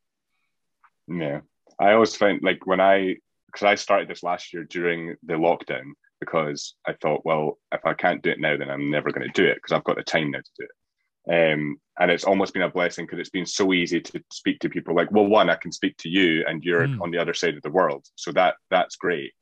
[1.08, 1.40] Yeah,
[1.78, 3.16] I always find like when I
[3.46, 7.94] because I started this last year during the lockdown because I thought, well, if I
[7.94, 10.02] can't do it now, then I'm never going to do it because I've got the
[10.02, 10.70] time now to do it.
[11.28, 14.68] Um, and it's almost been a blessing because it's been so easy to speak to
[14.68, 14.94] people.
[14.94, 17.00] Like, well, one, I can speak to you, and you're Mm.
[17.02, 19.32] on the other side of the world, so that that's great.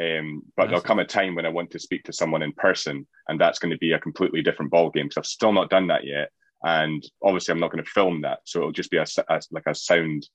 [0.00, 3.06] Um, but there'll come a time when I want to speak to someone in person,
[3.28, 6.04] and that's going to be a completely different ballgame because I've still not done that
[6.04, 6.30] yet.
[6.62, 9.66] And obviously, I'm not going to film that, so it'll just be a, a- like
[9.66, 10.28] a sound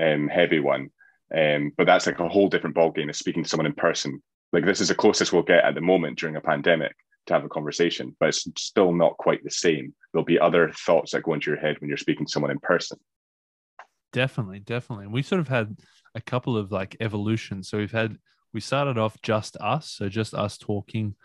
[0.00, 0.90] um, heavy one.
[1.36, 4.22] Um, but that's like a whole different ballgame of speaking to someone in person.
[4.52, 6.94] Like this is the closest we'll get at the moment during a pandemic
[7.26, 9.94] to have a conversation, but it's still not quite the same.
[10.12, 12.60] There'll be other thoughts that go into your head when you're speaking to someone in
[12.60, 12.98] person.
[14.12, 15.08] Definitely, definitely.
[15.08, 15.76] We sort of had
[16.14, 17.68] a couple of like evolutions.
[17.68, 18.16] So we've had
[18.52, 21.16] we started off just us, so just us talking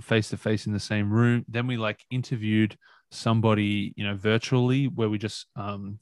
[0.00, 1.44] face to face in the same room.
[1.48, 2.76] Then we like interviewed
[3.10, 6.00] somebody, you know, virtually where we just um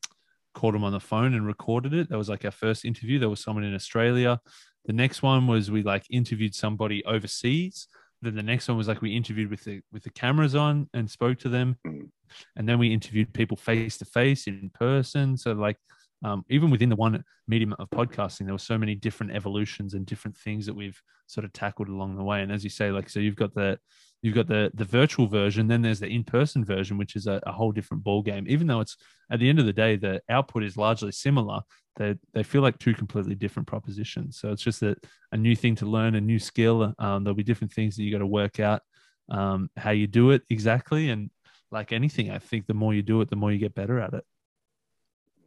[0.54, 2.08] called him on the phone and recorded it.
[2.08, 3.18] That was like our first interview.
[3.18, 4.40] There was someone in Australia.
[4.86, 7.88] The next one was we like interviewed somebody overseas.
[8.22, 11.10] Then the next one was like we interviewed with the with the cameras on and
[11.10, 11.76] spoke to them.
[11.86, 12.08] Mm.
[12.56, 15.36] And then we interviewed people face to face in person.
[15.36, 15.76] So like
[16.24, 20.06] um, even within the one medium of podcasting, there were so many different evolutions and
[20.06, 22.40] different things that we've sort of tackled along the way.
[22.40, 23.78] And as you say, like so, you've got the
[24.24, 27.40] you've got the the virtual version, then there's the in person version, which is a,
[27.44, 28.46] a whole different ball game.
[28.48, 28.96] Even though it's
[29.30, 31.60] at the end of the day, the output is largely similar.
[31.96, 34.38] They they feel like two completely different propositions.
[34.38, 36.94] So it's just that a new thing to learn, a new skill.
[36.98, 38.82] Um, there'll be different things that you got to work out
[39.28, 41.10] um, how you do it exactly.
[41.10, 41.30] And
[41.70, 44.14] like anything, I think the more you do it, the more you get better at
[44.14, 44.24] it.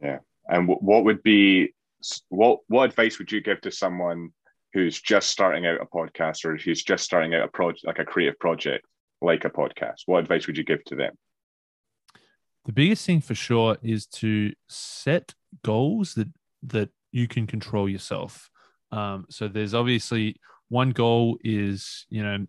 [0.02, 0.18] Yeah.
[0.48, 1.74] And what would be
[2.28, 4.30] what what advice would you give to someone
[4.72, 8.04] who's just starting out a podcast or who's just starting out a project like a
[8.04, 8.84] creative project
[9.20, 10.02] like a podcast?
[10.06, 11.14] What advice would you give to them?
[12.68, 16.28] the biggest thing for sure is to set goals that
[16.62, 18.50] that you can control yourself
[18.92, 20.36] um, so there's obviously
[20.68, 22.46] one goal is you know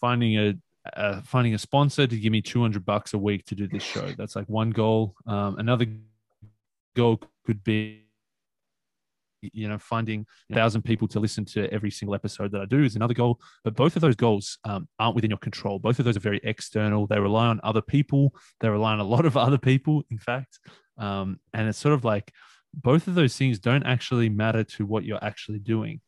[0.00, 0.54] finding a
[0.96, 4.12] uh, finding a sponsor to give me 200 bucks a week to do this show
[4.18, 5.86] that's like one goal um, another
[6.94, 8.03] goal could be
[9.52, 12.82] you know finding a thousand people to listen to every single episode that i do
[12.82, 13.40] is another goal.
[13.62, 15.78] But both of those goals um, aren't within your control.
[15.78, 17.06] Both of those are very external.
[17.06, 18.34] They rely on other people.
[18.60, 20.58] They rely on a lot of other people in fact.
[20.98, 22.32] Um, and it's sort of like
[22.72, 26.00] both of those things don't actually matter to what you're actually doing.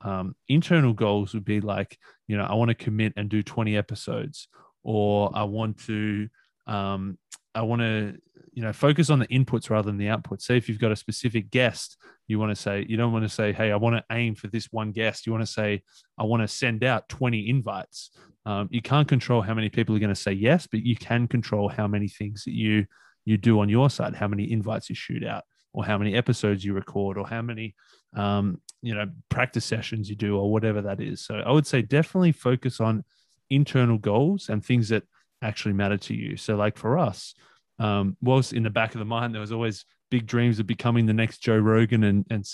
[0.00, 3.76] Um, internal goals would be like you know i want to commit and do 20
[3.76, 4.48] episodes
[4.82, 6.28] or i want to
[6.66, 7.18] um,
[7.54, 8.16] i want to
[8.52, 10.42] you know focus on the inputs rather than the outputs.
[10.42, 11.96] Say if you've got a specific guest
[12.28, 14.48] you want to say you don't want to say hey i want to aim for
[14.48, 15.26] this one guest.
[15.26, 15.82] You want to say
[16.18, 18.10] i want to send out 20 invites.
[18.44, 21.28] Um, you can't control how many people are going to say yes but you can
[21.28, 22.86] control how many things that you
[23.24, 26.64] you do on your side how many invites you shoot out or how many episodes
[26.64, 27.74] you record or how many
[28.16, 31.24] um, you know practice sessions you do or whatever that is.
[31.24, 33.04] So i would say definitely focus on
[33.48, 35.04] internal goals and things that
[35.42, 36.36] actually matter to you.
[36.36, 37.34] So like for us
[37.78, 41.06] um, whilst in the back of the mind there was always big dreams of becoming
[41.06, 42.46] the next joe rogan and, and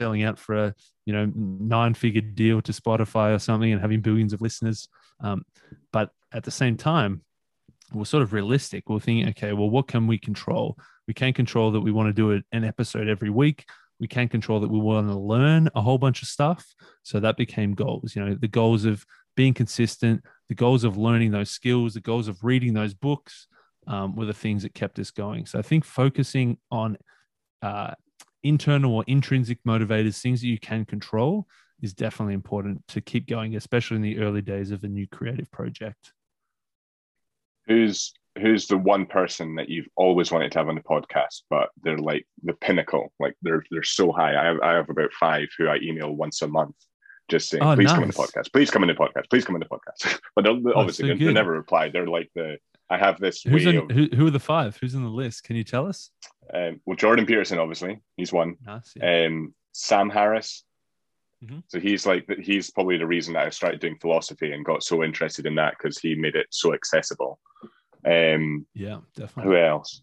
[0.00, 0.74] selling out for a
[1.06, 4.88] you know nine figure deal to spotify or something and having billions of listeners.
[5.20, 5.44] Um,
[5.92, 7.22] but at the same time
[7.92, 8.88] we're sort of realistic.
[8.88, 10.76] We're thinking okay well what can we control?
[11.06, 13.64] We can control that we want to do an episode every week.
[13.98, 16.66] We can control that we want to learn a whole bunch of stuff.
[17.02, 19.06] So that became goals you know the goals of
[19.36, 23.46] being consistent the goals of learning those skills the goals of reading those books
[23.86, 25.46] um, were the things that kept us going.
[25.46, 26.96] So i think focusing on
[27.62, 27.92] uh,
[28.42, 31.46] internal or intrinsic motivators things that you can control
[31.82, 35.50] is definitely important to keep going especially in the early days of a new creative
[35.50, 36.12] project.
[37.66, 41.70] Who's who's the one person that you've always wanted to have on the podcast, but
[41.82, 44.40] they're like the pinnacle, like they're they're so high.
[44.40, 46.76] I have, I have about five who I email once a month,
[47.28, 47.94] just saying, Oh, please nice.
[47.94, 50.18] come on the podcast, please come on the podcast, please come on the podcast.
[50.34, 51.88] but they'll, obviously so they, never reply.
[51.88, 52.58] They're like the
[52.88, 55.08] I have this who's way in, of who, who are the five who's in the
[55.08, 56.10] list can you tell us
[56.54, 58.56] um, well Jordan Peterson, obviously he's one.
[58.64, 59.26] nice yeah.
[59.26, 60.64] Um, Sam Harris.
[61.44, 61.62] Mhm.
[61.66, 65.02] So he's like he's probably the reason that I started doing philosophy and got so
[65.02, 67.38] interested in that because he made it so accessible.
[68.04, 70.02] Um, yeah definitely who else?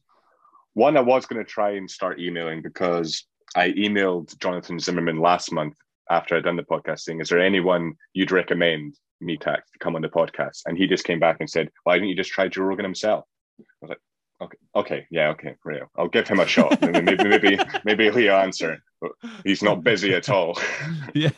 [0.73, 5.51] One I was going to try and start emailing because I emailed Jonathan Zimmerman last
[5.51, 5.75] month
[6.09, 9.95] after I'd done the podcast saying, Is there anyone you'd recommend me to to come
[9.95, 10.61] on the podcast?
[10.65, 13.25] And he just came back and said, Why didn't you just try Joe Rogan himself?
[13.59, 13.99] I was like,
[14.41, 15.89] Okay, okay, yeah, okay, real.
[15.97, 16.81] I'll give him a shot.
[16.81, 18.83] maybe, maybe, maybe, maybe he'll answer.
[18.99, 19.11] But
[19.43, 20.57] he's not busy at all.
[21.13, 21.29] yeah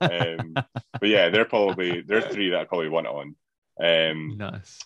[0.00, 3.36] um, but yeah, they're probably they're three that I probably want on.
[3.82, 4.78] Um, nice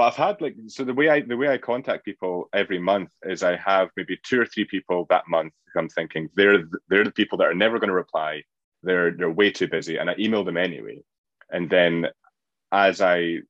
[0.00, 3.10] but I've had like so the way I the way I contact people every month
[3.22, 7.10] is I have maybe two or three people that month I'm thinking they're they're the
[7.10, 8.44] people that are never going to reply.
[8.82, 11.02] They're they're way too busy, and I email them anyway.
[11.50, 12.06] And then
[12.72, 13.40] as I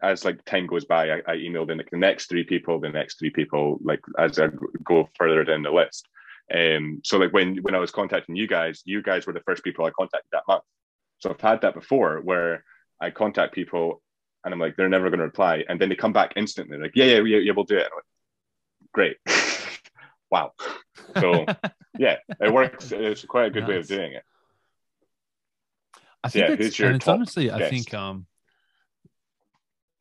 [0.00, 2.90] as like time goes by, I, I emailed in like the next three people, the
[2.90, 4.50] next three people, like as I
[4.84, 6.06] go further down the list.
[6.54, 9.64] Um, so like when when I was contacting you guys, you guys were the first
[9.64, 10.62] people I contacted that month.
[11.18, 12.62] So I've had that before where
[13.00, 14.00] I contact people
[14.44, 16.92] and I'm like, they're never going to reply, and then they come back instantly, like,
[16.94, 17.88] yeah, yeah, yeah, yeah we'll do it.
[17.94, 18.04] Like,
[18.92, 19.16] Great,
[20.30, 20.52] wow.
[21.20, 21.44] So
[21.98, 22.90] yeah, it works.
[22.92, 24.22] It's quite a good way of doing it.
[26.24, 28.26] I So, think yeah, it's, and it's honestly, I think, um,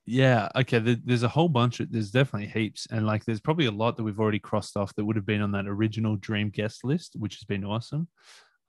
[0.05, 0.79] yeah, okay.
[0.79, 3.97] There, there's a whole bunch of, there's definitely heaps, and like, there's probably a lot
[3.97, 7.15] that we've already crossed off that would have been on that original dream guest list,
[7.17, 8.07] which has been awesome.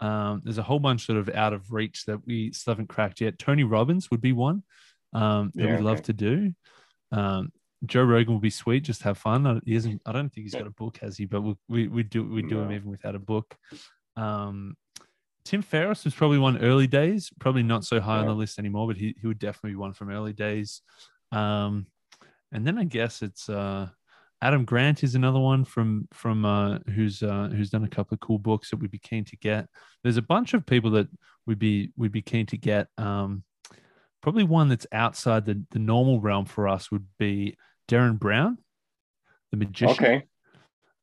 [0.01, 3.21] Um, there's a whole bunch sort of out of reach that we still haven't cracked
[3.21, 3.39] yet.
[3.39, 4.63] Tony Robbins would be one
[5.13, 6.05] um, that Yeah, we'd love okay.
[6.05, 6.53] to do.
[7.13, 7.53] Um,
[7.87, 9.61] Joe Rogan will be sweet, just have fun.
[9.65, 10.03] He isn't.
[10.05, 11.27] I don't think he's got a book, has he?
[11.27, 13.57] But we we we do we do him even without a book.
[14.17, 14.77] Um,
[15.45, 18.87] Tim Ferriss was probably one early days, probably not so high on the list anymore,
[18.87, 20.83] but he, he would definitely be one from early days.
[21.33, 21.87] Um,
[22.53, 23.89] and then I guess it's uh,
[24.43, 28.21] Adam Grant is another one from from uh, who's uh, who's done a couple of
[28.21, 29.69] cool books that we'd be keen to get.
[30.03, 31.09] There's a bunch of people that
[31.47, 32.89] we'd be we'd be keen to get.
[32.99, 33.43] Um,
[34.23, 37.57] probably one that's outside the, the normal realm for us would be
[37.89, 38.59] Derren Brown,
[39.51, 39.91] the magician.
[40.05, 40.25] Okay,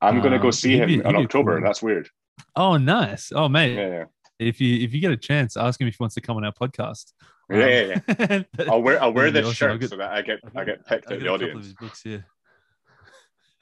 [0.01, 1.57] I'm going to go Um, see he'd him be- in he'd October.
[1.59, 2.09] cool- That's weird.
[2.55, 3.31] Oh, nice.
[3.33, 3.75] Oh, mate.
[3.75, 4.03] Yeah, yeah,
[4.39, 6.43] If you if you get a chance, ask him if he wants to come on
[6.45, 7.13] our podcast.
[7.51, 8.25] Um, yeah, yeah.
[8.59, 8.65] yeah.
[8.69, 9.53] I'll wear I'll wear this awesome.
[9.53, 11.41] Shirt get- so that I get I've I get picked at the a couple of
[11.41, 11.65] audience.
[11.65, 12.25] his books here.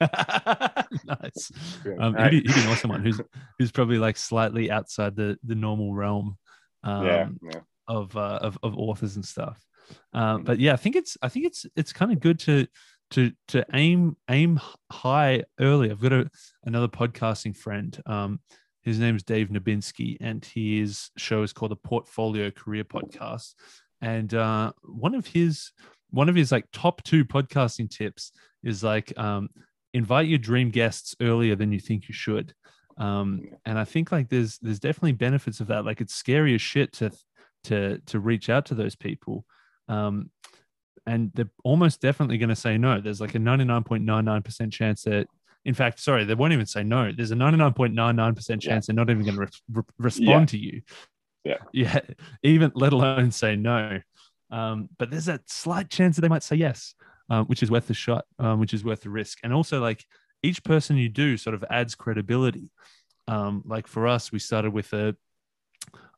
[0.00, 1.52] nice.
[2.00, 3.02] Um, he'd, be, he'd be awesome one.
[3.04, 3.20] Who's
[3.58, 6.36] who's probably like slightly outside the the normal realm.
[6.82, 7.60] Um, yeah, yeah.
[7.88, 9.64] Of, uh, of of authors and stuff.
[10.12, 12.66] Um, but yeah, I think it's I think it's it's kind of good to
[13.10, 14.60] to to aim aim
[14.90, 15.90] high early.
[15.90, 16.30] I've got a
[16.64, 18.00] another podcasting friend.
[18.06, 18.40] Um,
[18.82, 23.54] his name's Dave Nabinski, and his show is called the Portfolio Career Podcast.
[24.00, 25.72] And uh, one of his
[26.10, 28.32] one of his like top two podcasting tips
[28.62, 29.48] is like um,
[29.94, 32.54] invite your dream guests earlier than you think you should.
[32.98, 35.84] Um, and I think like there's there's definitely benefits of that.
[35.84, 37.10] Like it's scary as shit to
[37.64, 39.44] to to reach out to those people.
[39.88, 40.30] Um,
[41.06, 43.00] and they're almost definitely going to say no.
[43.00, 45.26] There's like a 99.99% chance that,
[45.66, 47.12] in fact, sorry, they won't even say no.
[47.14, 48.80] There's a 99.99% chance Yeah.
[48.86, 50.44] they're not even going to re- re- respond Yeah.
[50.46, 50.82] to you.
[51.44, 51.56] Yeah.
[51.74, 52.00] Yeah.
[52.42, 54.00] Even let alone say no.
[54.50, 56.94] Um, but there's that slight chance that they might say yes,
[57.28, 59.40] um, which is worth the shot, um, which is worth the risk.
[59.42, 60.06] And also, like,
[60.42, 62.70] each person you do sort of adds credibility.
[63.28, 65.16] Um, like for us, we started with a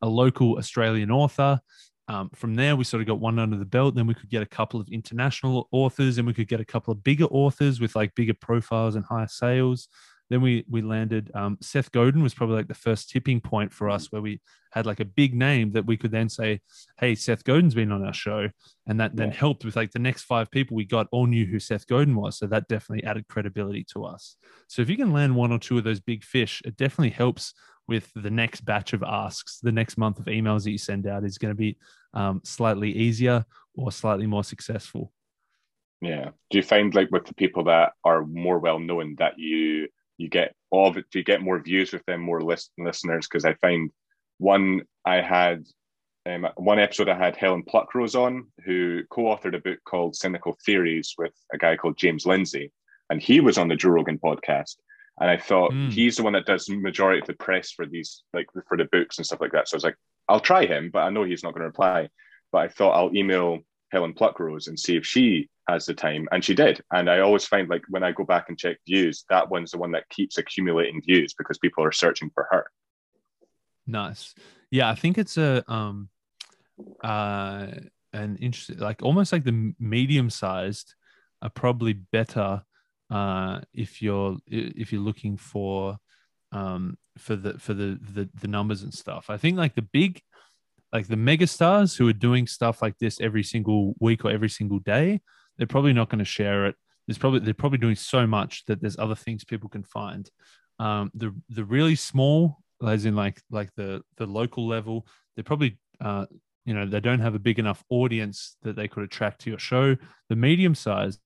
[0.03, 1.61] a local Australian author.
[2.09, 3.97] Um, from there, we sort of got one under the belt.
[3.97, 6.93] Then we could get a couple of international authors, and we could get a couple
[6.93, 9.89] of bigger authors with like bigger profiles and higher sales.
[10.29, 11.31] Then we we landed.
[11.35, 14.41] Um, Seth Godin was probably like the first tipping point for us, where we
[14.73, 16.61] had like a big name that we could then say,
[16.99, 18.51] "Hey, Seth Godin's been on our show,"
[18.87, 21.59] and that then helped with like the next five people we got all knew who
[21.61, 24.37] Seth Godin was, so that definitely added credibility to us.
[24.69, 27.55] So if you can land one or two of those big fish, it definitely helps
[27.89, 29.61] with the next batch of asks.
[29.61, 31.77] The next month of emails that you send out is going to be
[32.15, 35.13] um, slightly easier or slightly more successful.
[36.01, 36.31] Yeah.
[36.51, 40.29] Do you find like with the people that are more well known that you you
[40.29, 41.07] get all of it?
[41.11, 43.27] Do you get more views with them, more list, listeners?
[43.27, 43.91] Because I find
[44.39, 45.65] one I had
[46.27, 51.15] um, one episode I had Helen Pluckrose on, who co-authored a book called Cynical Theories
[51.17, 52.73] with a guy called James Lindsay,
[53.11, 54.77] and he was on the Joe Rogan podcast.
[55.21, 55.91] And I thought mm.
[55.91, 59.17] he's the one that does majority of the press for these, like for the books
[59.17, 59.69] and stuff like that.
[59.69, 59.97] So I was like,
[60.29, 62.09] I'll try him, but I know he's not going to reply.
[62.53, 63.61] But I thought I'll email
[63.93, 66.29] Helen Pluckrose and see if she has the time.
[66.33, 66.83] And she did.
[66.93, 69.79] And I always find like when I go back and check views, that one's the
[69.79, 72.67] one that keeps accumulating views because people are searching for her.
[73.87, 74.35] Nice.
[74.71, 76.09] Yeah, I think it's a um
[77.03, 77.69] uh
[78.13, 80.95] an interesting like almost like the medium sized
[81.43, 82.63] are probably better
[83.11, 85.97] uh if you're if you're looking for
[86.53, 89.27] um for the for the the, the numbers and stuff.
[89.29, 90.21] I think like the big
[90.93, 94.49] like the mega stars who are doing stuff like this every single week or every
[94.49, 95.21] single day,
[95.57, 96.77] they're probably not going to share it.
[97.07, 100.29] There's probably they're probably doing so much that there's other things people can find.
[100.79, 105.79] Um, the the really small, as in like like the the local level, they're probably
[106.01, 106.27] uh,
[106.65, 109.59] you know they don't have a big enough audience that they could attract to your
[109.59, 109.97] show.
[110.29, 111.19] The medium size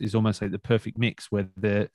[0.00, 1.88] is almost like the perfect mix where they're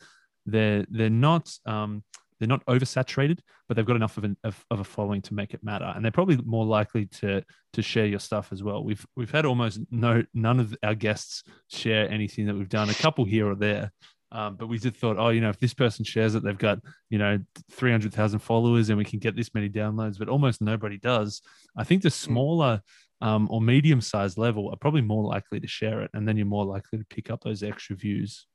[0.46, 2.04] they're they're not um,
[2.40, 5.54] they're not oversaturated, but they've got enough of, an, of, of, a following to make
[5.54, 7.44] it matter, and they're probably more likely to
[7.74, 8.84] to share your stuff as well.
[8.84, 12.90] We've we've had almost no none of our guests share anything that we've done.
[12.90, 13.92] A couple here or there,
[14.32, 16.80] um, but we just thought, oh, you know, if this person shares it, they've got
[17.12, 17.40] you know
[17.70, 20.18] three hundred thousand followers, and we can get this many downloads.
[20.18, 21.42] But almost nobody does.
[21.78, 22.14] I think the hmm.
[22.14, 22.82] smaller
[23.22, 26.46] um, or medium sized level are probably more likely to share it, and then you're
[26.46, 28.48] more likely to pick up those extra views.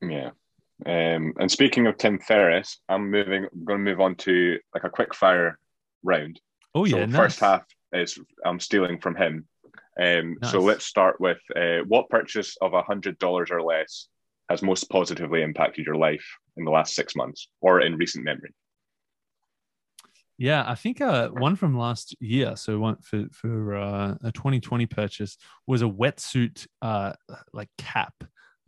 [0.00, 0.30] Yeah,
[0.84, 3.44] um, and speaking of Tim Ferriss, I'm moving.
[3.44, 5.58] I'm going to move on to like a quick fire
[6.02, 6.40] round.
[6.74, 7.16] Oh yeah, so nice.
[7.16, 9.46] first half is I'm stealing from him.
[9.98, 10.50] Um, nice.
[10.50, 14.08] So let's start with uh, what purchase of a hundred dollars or less
[14.50, 16.24] has most positively impacted your life
[16.56, 18.54] in the last six months or in recent memory.
[20.38, 24.86] Yeah, I think uh, one from last year, so one for for uh, a 2020
[24.86, 27.14] purchase was a wetsuit uh,
[27.52, 28.12] like cap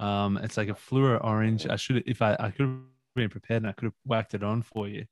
[0.01, 1.67] um, it's like a fluor orange.
[1.67, 2.77] I should if I I could have
[3.17, 5.05] been prepared and I could have whacked it on for you.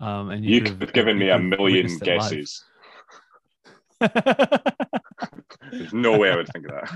[0.00, 2.64] Um, and you, you could have given me a million guesses.
[4.00, 6.88] There's no way I would think of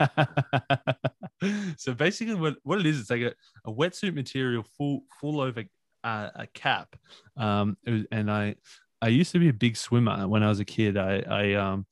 [0.00, 0.96] that.
[1.76, 3.34] so basically, what, what it is, it's like a,
[3.64, 5.62] a wetsuit material full full over
[6.04, 6.94] uh, a cap.
[7.36, 8.56] Um, was, and I
[9.02, 10.96] I used to be a big swimmer when I was a kid.
[10.96, 11.86] I I um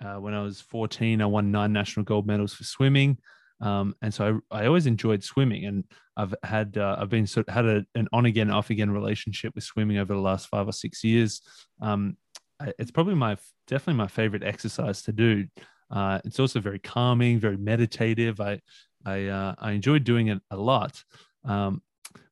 [0.00, 3.18] uh, when I was 14, I won nine national gold medals for swimming.
[3.60, 5.84] Um, and so I, I always enjoyed swimming, and
[6.16, 9.54] I've had uh, I've been sort of had a, an on again off again relationship
[9.54, 11.42] with swimming over the last five or six years.
[11.80, 12.16] Um,
[12.78, 15.46] it's probably my definitely my favorite exercise to do.
[15.90, 18.40] Uh, it's also very calming, very meditative.
[18.40, 18.60] I
[19.04, 21.02] I uh, I enjoyed doing it a lot.
[21.44, 21.82] Um,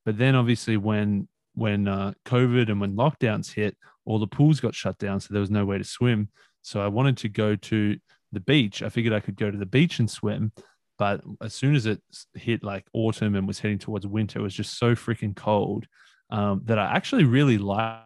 [0.05, 4.75] but then obviously when when uh, COVID and when lockdowns hit, all the pools got
[4.75, 6.29] shut down, so there was no way to swim.
[6.63, 7.97] So I wanted to go to
[8.33, 8.83] the beach.
[8.83, 10.53] I figured I could go to the beach and swim.
[10.99, 12.01] But as soon as it
[12.35, 15.87] hit like autumn and was heading towards winter, it was just so freaking cold
[16.31, 18.05] um, that I actually really liked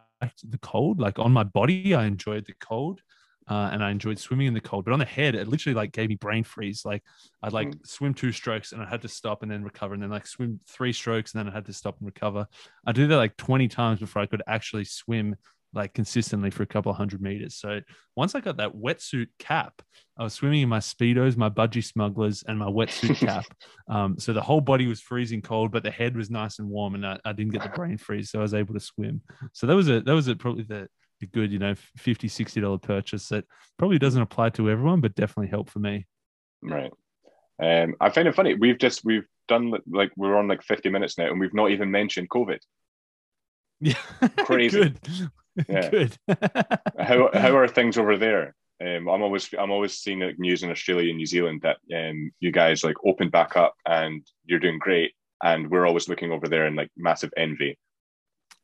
[0.48, 1.00] the cold.
[1.00, 3.00] Like on my body, I enjoyed the cold.
[3.49, 4.84] Uh, and I enjoyed swimming in the cold.
[4.84, 6.84] But on the head, it literally like gave me brain freeze.
[6.84, 7.03] Like
[7.43, 7.86] I'd like mm.
[7.86, 10.61] swim two strokes and I had to stop and then recover, and then like swim
[10.68, 12.47] three strokes and then I had to stop and recover.
[12.86, 15.36] I do that like twenty times before I could actually swim
[15.72, 17.57] like consistently for a couple of hundred meters.
[17.57, 17.80] So
[18.16, 19.82] once I got that wetsuit cap,
[20.18, 23.47] I was swimming in my speedos, my budgie smugglers, and my wetsuit cap.
[23.88, 26.95] um, so the whole body was freezing cold, but the head was nice and warm,
[26.95, 29.22] and I, I, didn't get the brain freeze, so I was able to swim.
[29.53, 30.88] So that was a that was a, probably the,
[31.20, 33.44] the good, you know, 50 60 dollar purchase that
[33.78, 36.06] probably doesn't apply to everyone, but definitely helped for me.
[36.62, 36.92] Right.
[37.62, 38.54] Um, I find it funny.
[38.54, 41.90] We've just we've done like we're on like 50 minutes now, and we've not even
[41.90, 42.58] mentioned COVID.
[43.80, 43.94] Yeah,
[44.38, 44.80] crazy.
[44.80, 44.98] Good.
[45.68, 45.88] Yeah.
[45.90, 46.16] Good.
[46.98, 48.54] how how are things over there?
[48.82, 52.30] Um, I'm always I'm always seeing like news in Australia and New Zealand that um,
[52.40, 55.12] you guys like opened back up and you're doing great.
[55.42, 57.78] and we're always looking over there in like massive envy.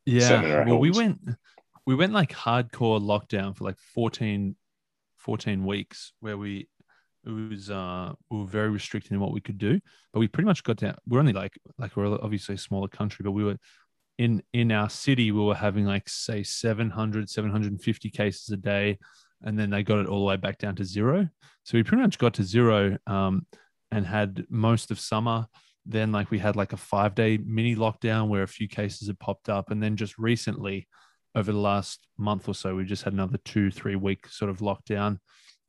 [0.07, 0.65] Yeah.
[0.65, 1.19] Well, we went
[1.87, 4.57] we went like hardcore lockdown for like 14,
[5.19, 6.69] 14 weeks where we
[7.25, 9.81] it was uh we were very restricted in what we could do,
[10.13, 10.97] but we pretty much got down.
[11.09, 13.57] We're only like like we're obviously a smaller country, but we were
[14.19, 18.99] in in our city we were having like say 700 750 cases a day
[19.43, 21.29] and then they got it all the way back down to zero
[21.65, 23.47] so we pretty much got to zero um,
[23.91, 25.47] and had most of summer
[25.85, 29.19] then like we had like a five day mini lockdown where a few cases had
[29.19, 30.89] popped up and then just recently
[31.37, 34.59] over the last month or so we just had another two three week sort of
[34.59, 35.19] lockdown.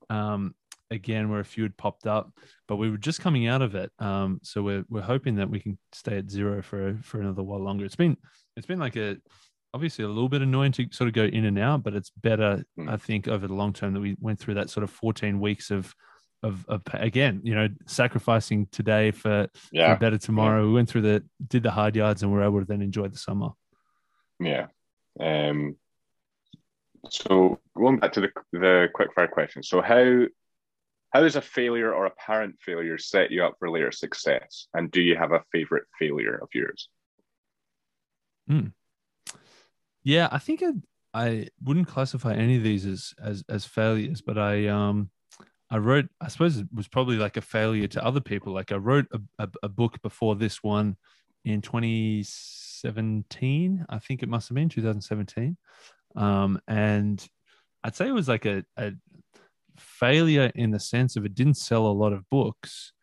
[0.09, 0.55] Um,
[0.89, 2.32] again where a few had popped up
[2.70, 3.91] but we were just coming out of it.
[3.99, 7.59] Um, so we're, we're hoping that we can stay at zero for for another while
[7.61, 7.84] longer.
[7.86, 8.15] It's been
[8.55, 9.18] it's been like a
[9.74, 12.63] obviously a little bit annoying to sort of go in and out but it's better
[12.80, 12.89] Mm.
[12.89, 15.70] i think over the long term that we went through that sort of 14 weeks
[15.72, 15.93] of
[16.41, 20.65] of, of again you know sacrificing today for, for Yeah, a better tomorrow.
[20.65, 23.18] We went through the did the hard yards and we're able to then enjoy the
[23.18, 23.49] summer.
[24.39, 24.68] Yeah.
[25.20, 25.76] Um,
[27.09, 29.63] so going back to the the quick fire question.
[29.63, 30.26] So how
[31.11, 34.68] how does a failure or apparent failure set you up for later success?
[34.74, 36.89] And do you have a favorite failure of yours?
[40.03, 40.72] Yeah, I think I,
[41.13, 45.09] I wouldn't classify any of these as as as failures, but I um
[45.70, 48.53] I wrote I suppose it was probably like a failure to other people.
[48.53, 50.97] Like I wrote a, a, a book before this one
[51.43, 51.61] in
[52.82, 53.86] 2017.
[53.89, 55.57] I think it must have been 2017.
[56.15, 57.25] Um, and
[57.84, 58.91] I'd say it was like a, a
[59.78, 62.93] failure in the sense of it didn't sell a lot of books.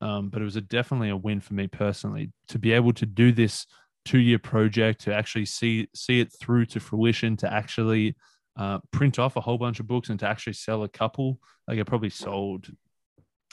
[0.00, 3.06] Um, but it was a definitely a win for me personally to be able to
[3.06, 3.66] do this
[4.04, 8.16] two year project to actually see see it through to fruition to actually
[8.56, 11.78] uh, print off a whole bunch of books and to actually sell a couple like
[11.78, 12.66] i probably sold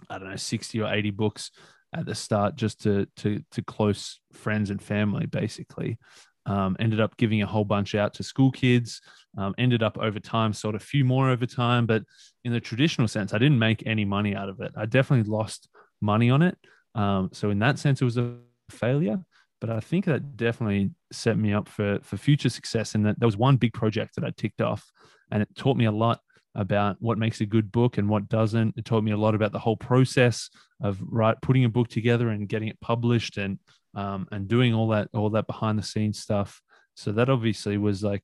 [0.09, 1.51] i don't know 60 or 80 books
[1.93, 5.97] at the start just to to to close friends and family basically.
[6.45, 9.01] Um, ended up giving a whole bunch out to school kids
[9.37, 12.01] um, ended up over time sold a few more over time but
[12.43, 14.71] in the traditional sense i didn't make any money out of it.
[14.75, 15.67] I definitely lost
[16.01, 16.57] money on it.
[16.95, 18.37] Um, so in that sense it was a
[18.71, 19.19] failure
[19.61, 22.95] but I think that definitely set me up for for future success.
[22.95, 24.91] And that there was one big project that I ticked off,
[25.31, 26.21] and it taught me a lot
[26.55, 28.75] about what makes a good book and what doesn't.
[28.77, 30.49] It taught me a lot about the whole process
[30.81, 33.59] of right putting a book together and getting it published and
[33.95, 36.61] um, and doing all that all that behind the scenes stuff.
[36.95, 38.23] So that obviously was like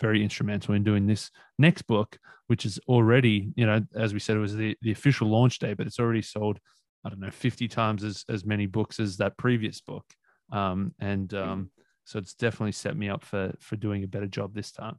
[0.00, 4.36] very instrumental in doing this next book, which is already you know as we said
[4.36, 6.58] it was the the official launch day, but it's already sold.
[7.06, 10.06] I don't know, 50 times as, as many books as that previous book
[10.52, 11.70] um, and um,
[12.04, 14.98] so it's definitely set me up for for doing a better job this time.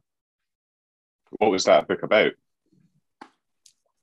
[1.38, 2.32] What was that book about?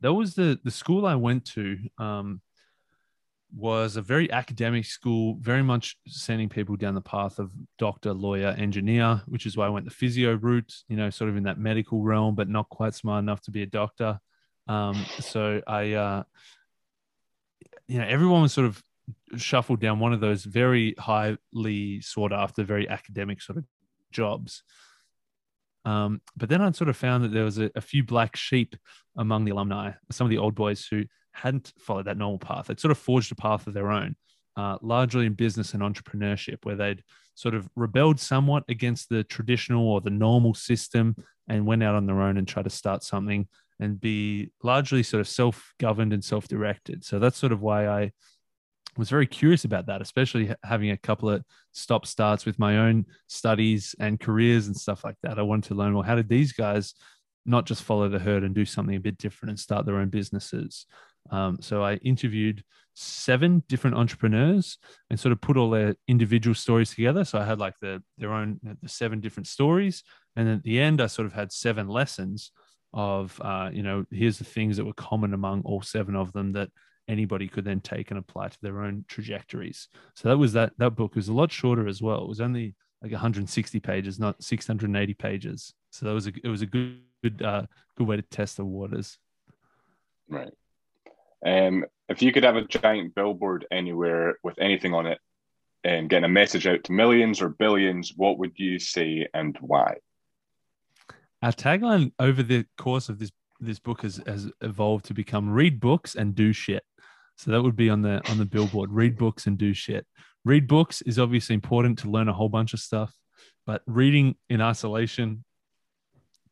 [0.03, 1.77] That was the the school I went to.
[1.97, 2.41] Um,
[3.55, 8.47] was a very academic school, very much sending people down the path of doctor, lawyer,
[8.57, 11.59] engineer, which is why I went the physio route, you know, sort of in that
[11.59, 14.19] medical realm, but not quite smart enough to be a doctor.
[14.67, 16.23] Um, so I, uh,
[17.87, 18.81] you know, everyone was sort of
[19.35, 23.65] shuffled down one of those very highly sought after, very academic sort of
[24.11, 24.63] jobs.
[25.85, 28.75] Um, but then I'd sort of found that there was a, a few black sheep
[29.17, 31.03] among the alumni, some of the old boys who
[31.33, 32.67] hadn't followed that normal path.
[32.67, 34.15] They'd sort of forged a path of their own,
[34.55, 37.03] uh, largely in business and entrepreneurship, where they'd
[37.35, 41.15] sort of rebelled somewhat against the traditional or the normal system
[41.47, 43.47] and went out on their own and tried to start something
[43.79, 47.03] and be largely sort of self governed and self directed.
[47.03, 48.11] So that's sort of why I
[48.97, 53.05] was very curious about that, especially having a couple of stop starts with my own
[53.27, 55.39] studies and careers and stuff like that.
[55.39, 56.93] I wanted to learn well, how did these guys
[57.45, 60.09] not just follow the herd and do something a bit different and start their own
[60.09, 60.85] businesses?
[61.31, 62.63] Um, so I interviewed
[62.95, 64.77] seven different entrepreneurs
[65.09, 67.23] and sort of put all their individual stories together.
[67.23, 70.03] So I had like the their own the seven different stories,
[70.35, 72.51] and at the end I sort of had seven lessons
[72.93, 76.53] of uh, you know here's the things that were common among all seven of them
[76.53, 76.69] that
[77.07, 79.87] anybody could then take and apply to their own trajectories.
[80.15, 82.23] So that was that that book was a lot shorter as well.
[82.23, 85.73] It was only like 160 pages, not 680 pages.
[85.91, 87.63] So that was a it was a good good uh,
[87.97, 89.17] good way to test the waters.
[90.29, 90.53] Right.
[91.45, 95.19] Um, if you could have a giant billboard anywhere with anything on it
[95.83, 99.95] and getting a message out to millions or billions, what would you say and why?
[101.41, 105.79] Our tagline over the course of this this book has, has evolved to become read
[105.79, 106.83] books and do shit.
[107.37, 108.91] So that would be on the on the billboard.
[108.91, 110.05] Read books and do shit.
[110.45, 113.13] Read books is obviously important to learn a whole bunch of stuff,
[113.65, 115.43] but reading in isolation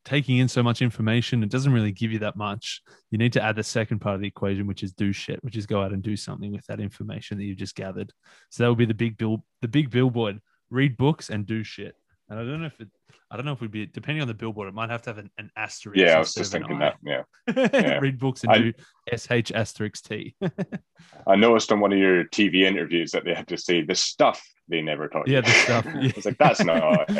[0.03, 1.43] taking in so much information.
[1.43, 2.81] It doesn't really give you that much.
[3.11, 5.55] You need to add the second part of the equation, which is do shit, which
[5.55, 8.11] is go out and do something with that information that you've just gathered.
[8.49, 10.41] So that would be the big bill, the big billboard.
[10.69, 11.95] Read books and do shit.
[12.31, 12.87] And I don't know if it,
[13.29, 14.69] I don't know if we'd be depending on the billboard.
[14.69, 15.99] It might have to have an, an asterisk.
[15.99, 16.95] Yeah, I was just thinking that.
[17.03, 17.23] Yeah.
[17.55, 17.99] yeah.
[17.99, 18.73] Read books and I, do
[19.17, 20.33] sh asterisk t.
[21.27, 24.41] I noticed on one of your TV interviews that they had to say the stuff
[24.69, 25.41] they never taught yeah, you.
[25.41, 25.85] the stuff.
[25.93, 26.11] Yeah.
[26.15, 27.11] it's like that's not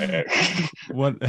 [0.91, 1.19] one.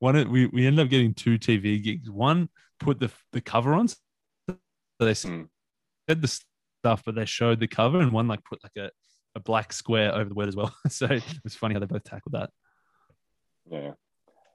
[0.00, 2.10] One we we ended up getting two TV gigs.
[2.10, 2.48] One
[2.80, 3.86] put the the cover on.
[3.86, 3.96] So
[4.98, 5.46] they mm.
[6.08, 6.40] said the
[6.82, 8.90] stuff, but they showed the cover, and one like put like a,
[9.36, 10.74] a black square over the word as well.
[10.88, 12.50] so it was funny how they both tackled that.
[13.70, 13.92] Yeah.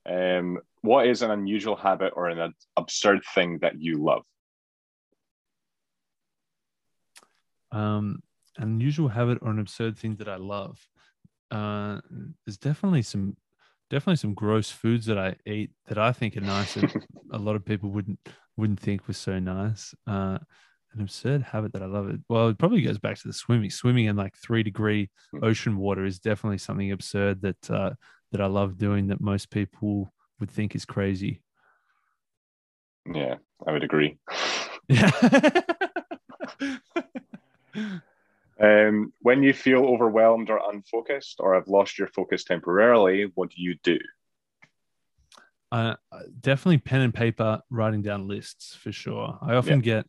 [0.05, 4.24] Um, what is an unusual habit or an absurd thing that you love?
[7.72, 8.22] Um,
[8.57, 10.80] an unusual habit or an absurd thing that I love.
[11.51, 11.99] Uh,
[12.45, 13.38] there's definitely some,
[13.89, 16.91] definitely some gross foods that I eat that I think are nice and
[17.32, 18.20] a lot of people wouldn't
[18.57, 19.93] wouldn't think was so nice.
[20.07, 20.39] Uh,
[20.93, 22.20] an absurd habit that I love it.
[22.28, 23.70] Well, it probably goes back to the swimming.
[23.70, 25.43] Swimming in like three degree hmm.
[25.43, 27.91] ocean water is definitely something absurd that uh,
[28.32, 31.41] that I love doing that most people would think is crazy.
[33.11, 34.17] Yeah, I would agree.
[34.88, 35.11] Yeah.
[38.59, 43.61] um, when you feel overwhelmed or unfocused or have lost your focus temporarily, what do
[43.61, 43.97] you do?
[45.71, 45.95] Uh,
[46.41, 49.38] definitely pen and paper, writing down lists for sure.
[49.41, 49.95] I often yeah.
[50.01, 50.05] get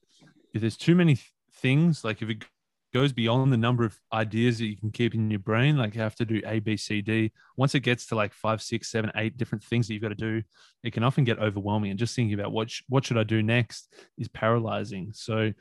[0.52, 2.44] if there's too many th- things, like if it
[2.92, 5.76] goes beyond the number of ideas that you can keep in your brain.
[5.76, 7.32] Like you have to do A, B, C, D.
[7.56, 10.14] Once it gets to like five, six, seven, eight different things that you've got to
[10.14, 10.42] do,
[10.84, 11.90] it can often get overwhelming.
[11.90, 15.12] And just thinking about what sh- what should I do next is paralyzing.
[15.14, 15.52] So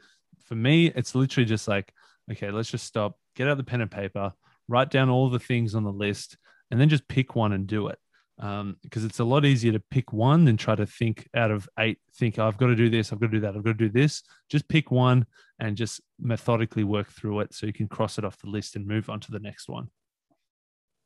[0.45, 1.93] for me, it's literally just like,
[2.31, 4.33] okay, let's just stop, get out the pen and paper,
[4.67, 6.37] write down all the things on the list,
[6.69, 7.99] and then just pick one and do it
[8.41, 11.69] um, because it's a lot easier to pick one than try to think out of
[11.79, 11.99] eight.
[12.15, 13.87] Think oh, I've got to do this, I've got to do that, I've got to
[13.87, 14.23] do this.
[14.49, 15.25] Just pick one
[15.61, 18.85] and just methodically work through it so you can cross it off the list and
[18.85, 19.87] move on to the next one.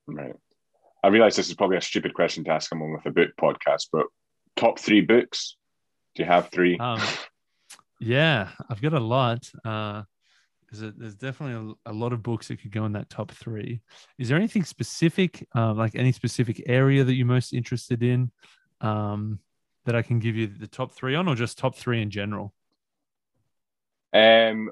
[0.07, 0.33] Right.
[1.03, 3.89] I realize this is probably a stupid question to ask someone with a book podcast,
[3.91, 4.07] but
[4.55, 5.57] top three books?
[6.15, 6.77] Do you have three?
[6.77, 7.01] Um,
[7.99, 9.47] yeah, I've got a lot.
[9.63, 10.03] Uh,
[10.71, 13.31] there's, a, there's definitely a, a, lot of books that could go in that top
[13.31, 13.81] three.
[14.17, 18.31] Is there anything specific, uh, like any specific area that you're most interested in,
[18.79, 19.39] um,
[19.83, 22.53] that I can give you the top three on, or just top three in general?
[24.15, 24.71] Um,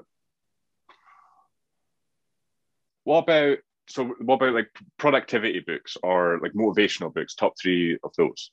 [3.04, 4.06] what about so?
[4.20, 7.34] What about like productivity books or like motivational books?
[7.34, 8.50] Top three of those.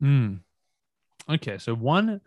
[0.00, 0.36] Hmm.
[1.30, 2.20] Okay, so one,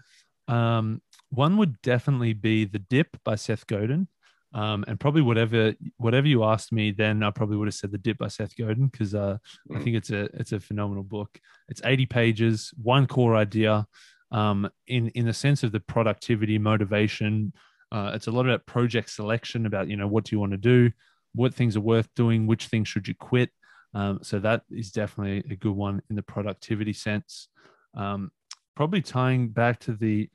[0.48, 4.08] um, one would definitely be The Dip by Seth Godin.
[4.54, 7.98] Um, and probably whatever whatever you asked me then, I probably would have said the
[7.98, 9.38] Dip by Seth Godin because uh,
[9.70, 9.84] I mm.
[9.84, 11.42] think it's a it's a phenomenal book.
[11.68, 13.86] It's 80 pages, one core idea,
[14.32, 17.52] um, in in the sense of the productivity, motivation.
[17.92, 20.58] Uh, it's a lot about project selection, about you know what do you want to
[20.58, 20.92] do,
[21.34, 23.52] what things are worth doing, which things should you quit.
[23.94, 27.48] Um, so that is definitely a good one in the productivity sense.
[27.96, 28.32] Um,
[28.76, 30.30] probably tying back to the,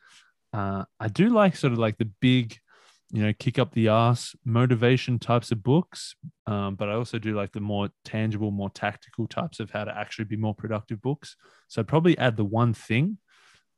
[0.55, 2.59] uh, I do like sort of like the big
[3.13, 6.15] you know, kick up the ass motivation types of books.
[6.47, 9.97] Um, but I also do like the more tangible, more tactical types of how to
[9.97, 11.37] actually be more productive books.
[11.69, 13.19] So I'd probably add the one thing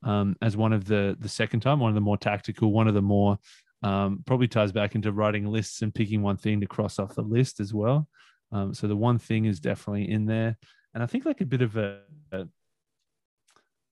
[0.02, 2.94] um, as one of the the second time, one of the more tactical, one of
[2.94, 3.38] the more
[3.82, 7.22] um, probably ties back into writing lists and picking one thing to cross off the
[7.22, 8.08] list as well.
[8.52, 10.56] Um, so the one thing is definitely in there,
[10.94, 12.00] and I think like a bit of a,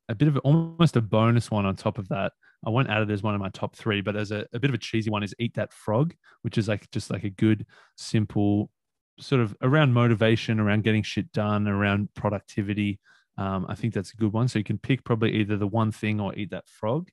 [0.08, 2.32] a bit of a, almost a bonus one on top of that
[2.64, 4.70] I won't add it as one of my top three, but as a, a bit
[4.70, 7.66] of a cheesy one is Eat That Frog, which is like just like a good,
[7.96, 8.70] simple
[9.18, 13.00] sort of around motivation, around getting shit done, around productivity.
[13.40, 14.48] Um, I think that's a good one.
[14.48, 17.08] So you can pick probably either the one thing or Eat That Frog.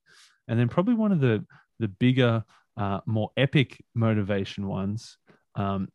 [0.47, 1.45] And then probably one of the,
[1.79, 2.43] the bigger,
[2.75, 5.17] uh, more epic motivation ones
[5.55, 5.87] um,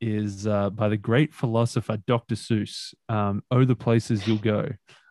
[0.00, 2.34] is uh, by the great philosopher Dr.
[2.34, 2.92] Seuss.
[3.08, 4.68] Um, oh, the places you'll go.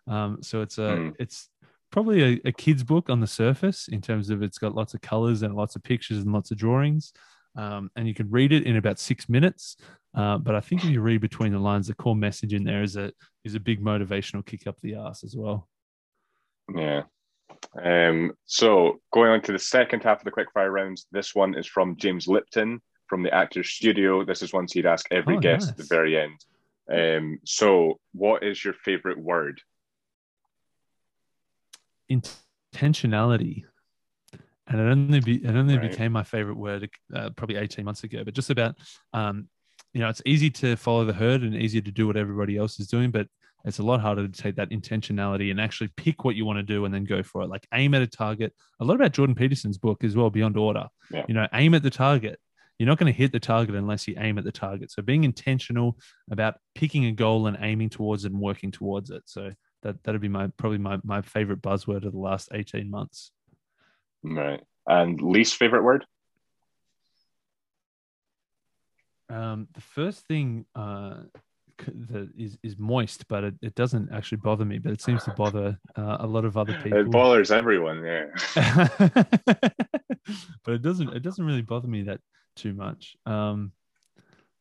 [0.07, 1.14] Um, so it's a mm.
[1.20, 1.49] it's
[1.91, 5.01] probably a, a kid's book on the surface in terms of it's got lots of
[5.01, 7.14] colors and lots of pictures and lots of drawings.
[7.55, 9.78] Um, and you can read it in about six minutes.
[10.16, 12.84] Uh, but I think if you read between the lines, the core message in there
[12.84, 13.12] is a
[13.43, 15.68] is a big motivational kick up the ass as well.
[16.74, 17.03] Yeah.
[17.84, 21.68] Um, so going on to the second half of the quickfire rounds, this one is
[21.68, 24.24] from James Lipton from the Actors Studio.
[24.24, 25.72] This is one he'd ask every oh, guest nice.
[25.72, 26.39] at the very end.
[26.91, 29.62] Um, so, what is your favorite word?
[32.10, 33.64] intentionality
[34.68, 35.89] and it only be it only right.
[35.89, 38.76] became my favorite word uh, probably 18 months ago but just about
[39.14, 39.47] um
[39.94, 42.80] you know it's easy to follow the herd and easier to do what everybody else
[42.80, 43.28] is doing but
[43.66, 46.64] it's a lot harder to take that intentionality and actually pick what you want to
[46.64, 47.50] do and then go for it.
[47.50, 48.54] Like aim at a target.
[48.80, 50.88] A lot about Jordan Peterson's book as well, Beyond Order.
[51.12, 51.26] Yeah.
[51.28, 52.40] You know, aim at the target.
[52.78, 54.92] You're not going to hit the target unless you aim at the target.
[54.92, 55.98] So being intentional
[56.32, 59.24] about picking a goal and aiming towards it and working towards it.
[59.26, 59.52] So
[59.84, 63.32] that that'd be my probably my my favorite buzzword of the last 18 months.
[64.24, 64.62] Right.
[64.88, 66.06] And least favorite word?
[69.30, 71.16] Um, the first thing uh,
[72.10, 74.80] that is is moist, but it, it doesn't actually bother me.
[74.80, 77.00] But it seems to bother uh, a lot of other people.
[77.00, 78.04] It bothers everyone.
[78.04, 78.28] Yeah.
[80.64, 82.22] but it doesn't it doesn't really bother me that
[82.56, 83.16] too much.
[83.26, 83.72] Um,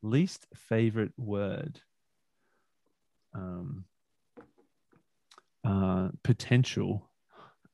[0.03, 1.81] least favorite word.
[3.35, 3.85] Um,
[5.65, 7.11] uh, potential,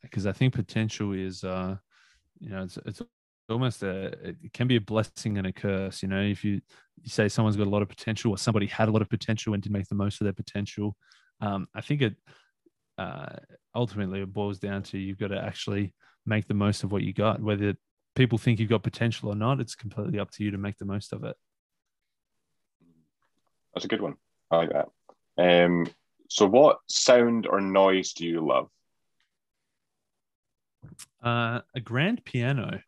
[0.02, 1.76] because I think potential is uh,
[2.40, 3.02] you know it's it's
[3.48, 6.60] almost a it can be a blessing and a curse you know if you,
[7.02, 9.52] you say someone's got a lot of potential or somebody had a lot of potential
[9.52, 10.96] and didn't make the most of their potential
[11.40, 12.14] um, i think it
[12.96, 13.36] uh,
[13.74, 15.92] ultimately it boils down to you've got to actually
[16.24, 17.74] make the most of what you got whether
[18.14, 20.84] people think you've got potential or not it's completely up to you to make the
[20.84, 21.36] most of it
[23.74, 24.14] That's a good one.
[24.50, 24.88] I like that.
[25.36, 25.88] Um,
[26.30, 28.68] so, what sound or noise do you love?
[31.22, 32.80] uh, a grand piano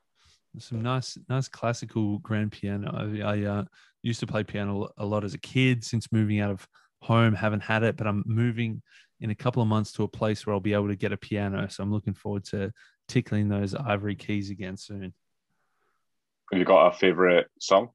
[0.59, 2.91] some nice nice classical grand piano.
[2.95, 3.65] I, I uh,
[4.03, 6.67] used to play piano a lot as a kid since moving out of
[7.03, 7.35] home.
[7.35, 8.83] Haven't had it but i'm moving
[9.21, 11.17] in a couple of months to a place where i'll be able to get a
[11.17, 11.69] piano.
[11.69, 12.73] So i'm looking forward to
[13.09, 15.13] tickling those ivory keys again soon.
[16.53, 17.91] Have you got a favorite song?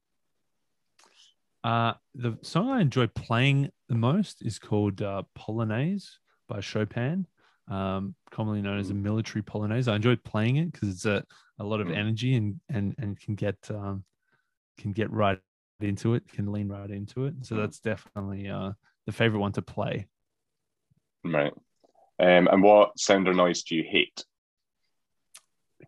[1.64, 7.26] uh, the song i enjoy playing the most is called uh, polonaise by chopin
[7.68, 11.24] um, commonly known as a military polonaise i enjoy playing it because it's a,
[11.58, 11.96] a lot of Mm.
[11.96, 14.04] energy and and and can get um,
[14.78, 15.38] can get right
[15.80, 17.58] into it can lean right into it so Mm.
[17.60, 18.72] that's definitely uh,
[19.06, 20.06] the favorite one to play
[21.24, 21.52] Right.
[22.18, 24.24] Um, and what sound or noise do you hate?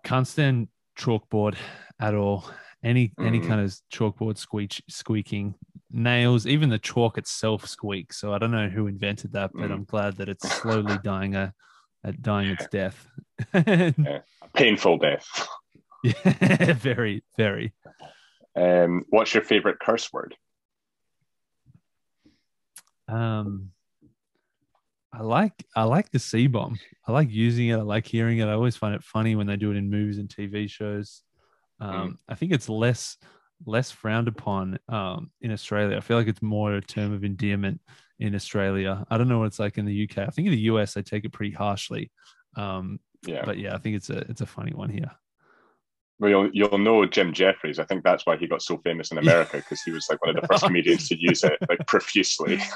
[0.05, 0.68] can't stand
[0.99, 1.57] chalkboard
[2.01, 2.45] at all
[2.83, 3.49] any any Mm.
[3.49, 5.55] kind of chalkboard squeak squeaking
[5.95, 9.74] nails even the chalk itself squeaks so i don't know who invented that but Mm.
[9.74, 11.55] i'm glad that it's slowly dying a,
[12.03, 13.07] a dying its death
[14.55, 15.49] Painful death.
[16.03, 17.72] yeah very very
[18.57, 20.36] Um, what's your favorite curse word?
[23.09, 23.70] Um,
[25.12, 26.78] I like I like the C bomb.
[27.07, 27.74] I like using it.
[27.74, 28.47] I like hearing it.
[28.49, 31.22] I always find it funny when they do it in movies and TV shows.
[31.80, 33.16] Um, I think it's less
[33.66, 35.96] less frowned upon um, in Australia.
[35.96, 37.80] I feel like it's more a term of endearment
[38.18, 39.05] in Australia.
[39.11, 40.18] I don't know what it's like in the UK.
[40.18, 42.11] I think in the US they take it pretty harshly.
[42.57, 43.42] Um, Yeah.
[43.44, 45.11] but yeah, I think it's a it's a funny one here.
[46.20, 47.78] Well, you'll, you'll know Jim Jefferies.
[47.80, 50.36] I think that's why he got so famous in America because he was like one
[50.36, 52.61] of the first comedians to use it like profusely.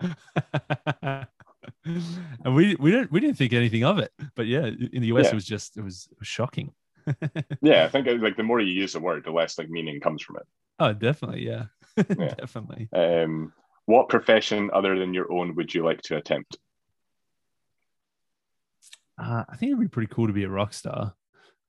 [1.84, 5.26] and we we don't we didn't think anything of it, but yeah, in the US
[5.26, 5.30] Yeah.
[5.32, 6.72] it was just it was, it was shocking.
[7.62, 10.22] Yeah, I think like the more you use the word, the less like meaning comes
[10.22, 10.46] from it.
[10.78, 11.64] Oh, definitely, yeah,
[11.96, 12.34] Yeah.
[12.34, 12.88] definitely.
[12.92, 13.52] Um,
[13.86, 16.56] what profession other than your own would you like to attempt?
[19.20, 21.14] Uh, I think it'd be pretty cool to be a rock star.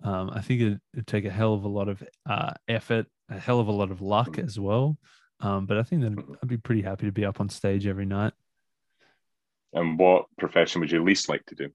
[0.04, 3.40] Um, I think it'd, it'd take a hell of a lot of uh, effort, a
[3.40, 4.44] hell of a lot of luck Mhm.
[4.46, 4.98] as well.
[5.40, 6.36] Um, but I think that Mhm.
[6.44, 8.34] I'd be pretty happy to be up on stage every night.
[9.74, 11.70] And what profession would you least like to do?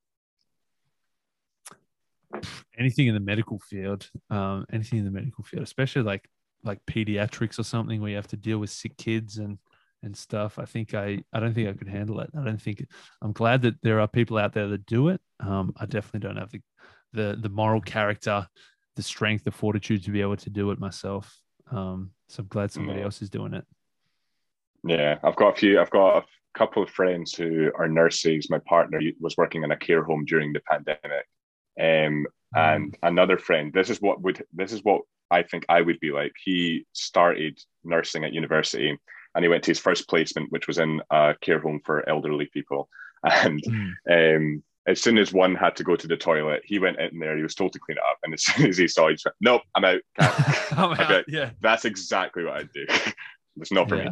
[2.79, 6.29] Anything in the medical field, um, anything in the medical field, especially like
[6.63, 9.59] like pediatrics or something where you have to deal with sick kids and
[10.03, 10.59] and stuff.
[10.59, 12.31] I think I I don't think I could handle it.
[12.39, 12.87] I don't think
[13.23, 15.21] I'm glad that there are people out there that do it.
[15.41, 16.61] Um, I definitely don't have the
[17.13, 18.47] the the moral character,
[18.97, 21.39] the strength, the fortitude to be able to do it myself.
[21.71, 23.07] Um, so I'm glad somebody No.
[23.07, 23.65] else is doing it.
[24.87, 25.81] Yeah, I've got a few.
[25.81, 26.25] I've got a
[26.59, 28.51] couple of friends who are nurses.
[28.51, 31.27] My partner was working in a care home during the pandemic,
[31.81, 33.73] um, and another friend.
[33.73, 34.45] This is what would.
[34.53, 36.33] This is what I think I would be like.
[36.45, 38.97] He started nursing at university,
[39.35, 42.47] and he went to his first placement, which was in a care home for elderly
[42.53, 42.89] people.
[43.25, 44.37] And Mm.
[44.37, 47.35] um, as soon as one had to go to the toilet, he went in there.
[47.39, 49.25] He was told to clean it up, and as soon as he saw, he just
[49.25, 51.09] went, "Nope, I'm out." I'm I out.
[51.09, 52.85] bet- yeah, That's exactly what I'd do.
[53.61, 54.11] it's not for me.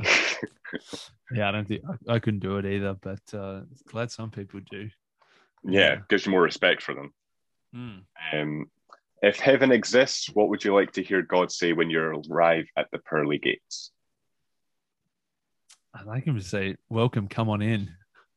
[1.35, 1.49] yeah.
[1.49, 4.89] I don't think I, I couldn't do it either, but uh, glad some people do.
[5.65, 5.97] yeah, Yeah.
[6.09, 7.13] gives you more respect for them.
[7.75, 8.03] Mm.
[8.33, 8.71] Um,
[9.23, 12.89] if heaven exists, what would you like to hear God say when you arrive at
[12.91, 13.93] the pearly gates?
[15.95, 17.89] I'd like him to say, "Welcome, come on in."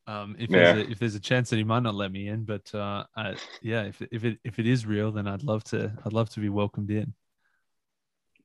[0.08, 0.74] Um, if Yeah.
[0.74, 3.06] there's a, if there's a chance that he might not let me in, but uh,
[3.16, 6.30] I, yeah, if if it if it is real, then I'd love to I'd love
[6.32, 7.14] to be welcomed in.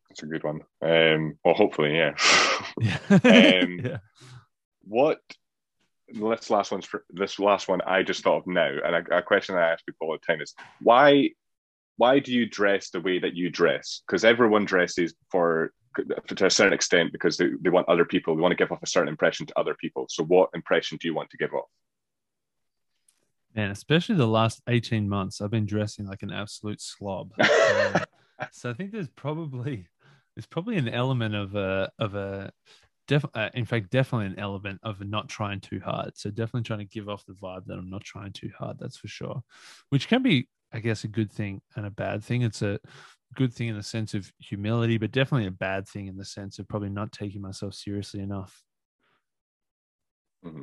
[0.08, 0.60] That's a good one.
[0.82, 2.14] Um, well, hopefully, yeah.
[2.80, 2.98] Yeah.
[3.62, 3.98] Um, yeah.
[4.82, 5.20] what
[6.12, 9.22] this last one's for this last one I just thought of now, and a, a
[9.22, 11.30] question I ask people all the time is why
[11.96, 14.02] why do you dress the way that you dress?
[14.06, 15.72] Because everyone dresses for
[16.28, 18.82] to a certain extent because they, they want other people, they want to give off
[18.82, 20.06] a certain impression to other people.
[20.08, 21.68] So what impression do you want to give off?
[23.54, 27.32] Man, especially the last 18 months, I've been dressing like an absolute slob.
[27.70, 28.02] Um,
[28.52, 29.86] so I think there's probably
[30.34, 32.50] there's probably an element of a of a
[33.10, 36.16] def, uh, in fact definitely an element of not trying too hard.
[36.16, 38.78] So definitely trying to give off the vibe that I'm not trying too hard.
[38.78, 39.42] That's for sure.
[39.88, 42.42] Which can be I guess a good thing and a bad thing.
[42.42, 42.78] It's a
[43.34, 46.60] good thing in the sense of humility, but definitely a bad thing in the sense
[46.60, 48.62] of probably not taking myself seriously enough.
[50.46, 50.62] Mm-hmm.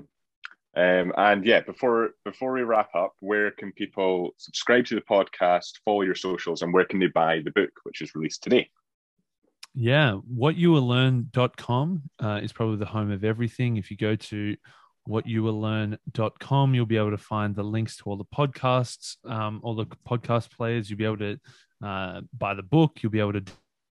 [0.77, 5.79] Um, and yeah, before before we wrap up, where can people subscribe to the podcast,
[5.83, 8.69] follow your socials, and where can they buy the book, which is released today?
[9.80, 13.78] Yeah, whatyouwilllearn.com uh, is probably the home of everything.
[13.78, 14.57] If you go to
[15.07, 19.86] whatyouwilllearn.com, you'll be able to find the links to all the podcasts, um, all the
[19.86, 20.89] podcast players.
[20.89, 21.39] You'll be able to
[21.86, 23.03] uh, buy the book.
[23.03, 23.43] You'll be able to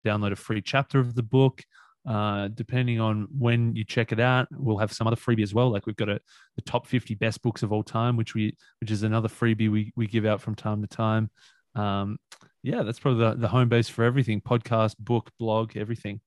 [0.07, 1.62] download a free chapter of the book.
[2.09, 5.70] Uh, depending on when you check it out, we'll have some other freebie as well.
[5.70, 6.18] Like we've got a
[6.57, 9.93] the top 50 best books of all time, which we which is another freebie we
[9.97, 11.30] we give out from time to time.
[11.74, 12.16] Um,
[12.64, 16.20] yeah, that's probably the, the home base for everything: podcast, book, blog, everything.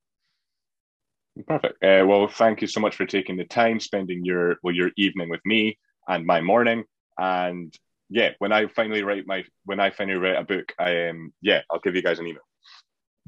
[1.47, 1.83] Perfect.
[1.83, 5.29] Uh, well, thank you so much for taking the time, spending your well your evening
[5.29, 6.83] with me and my morning.
[7.17, 7.75] And
[8.09, 11.61] yeah, when I finally write my when I finally write a book, I um yeah,
[11.71, 12.43] I'll give you guys an email.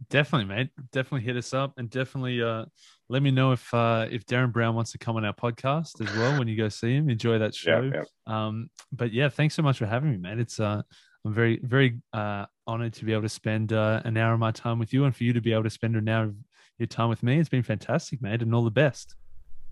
[0.10, 0.70] Definitely, mate.
[0.92, 2.66] Definitely hit us up and definitely uh,
[3.10, 6.16] let me know if uh, if Derren Brown wants to come on our podcast as
[6.16, 7.10] well when you go see him.
[7.10, 7.92] Enjoy that show.
[7.94, 8.48] Yeah, yeah.
[8.48, 10.40] Um, but yeah, thanks so much for having me, man.
[10.40, 10.84] It's uh,
[11.26, 14.52] I'm very very uh, honored to be able to spend uh, an hour of my
[14.52, 16.36] time with you and for you to be able to spend an hour of
[16.78, 17.40] your time with me.
[17.40, 19.16] It's been fantastic, mate, and all the best.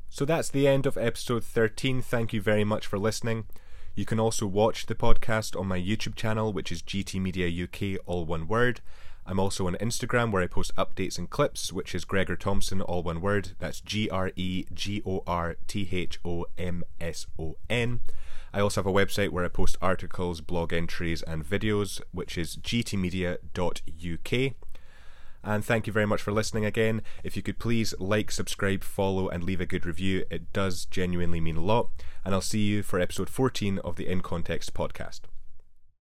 [0.10, 2.02] So that's the end of episode 13.
[2.02, 3.46] Thank you very much for listening.
[3.96, 8.00] You can also watch the podcast on my YouTube channel, which is GT Media UK,
[8.06, 8.82] all one word.
[9.26, 13.04] I'm also on Instagram where I post updates and clips, which is Gregor Thomson, all
[13.04, 13.52] one word.
[13.60, 18.00] That's G R E G O R T H O M S O N.
[18.58, 22.58] I also have a website where I post articles, blog entries, and videos, which is
[22.58, 24.54] gtmedia.uk.
[25.44, 27.04] And thank you very much for listening again.
[27.24, 31.40] If you could please like, subscribe, follow, and leave a good review, it does genuinely
[31.40, 31.92] mean a lot.
[32.26, 35.20] And I'll see you for episode 14 of the In Context podcast.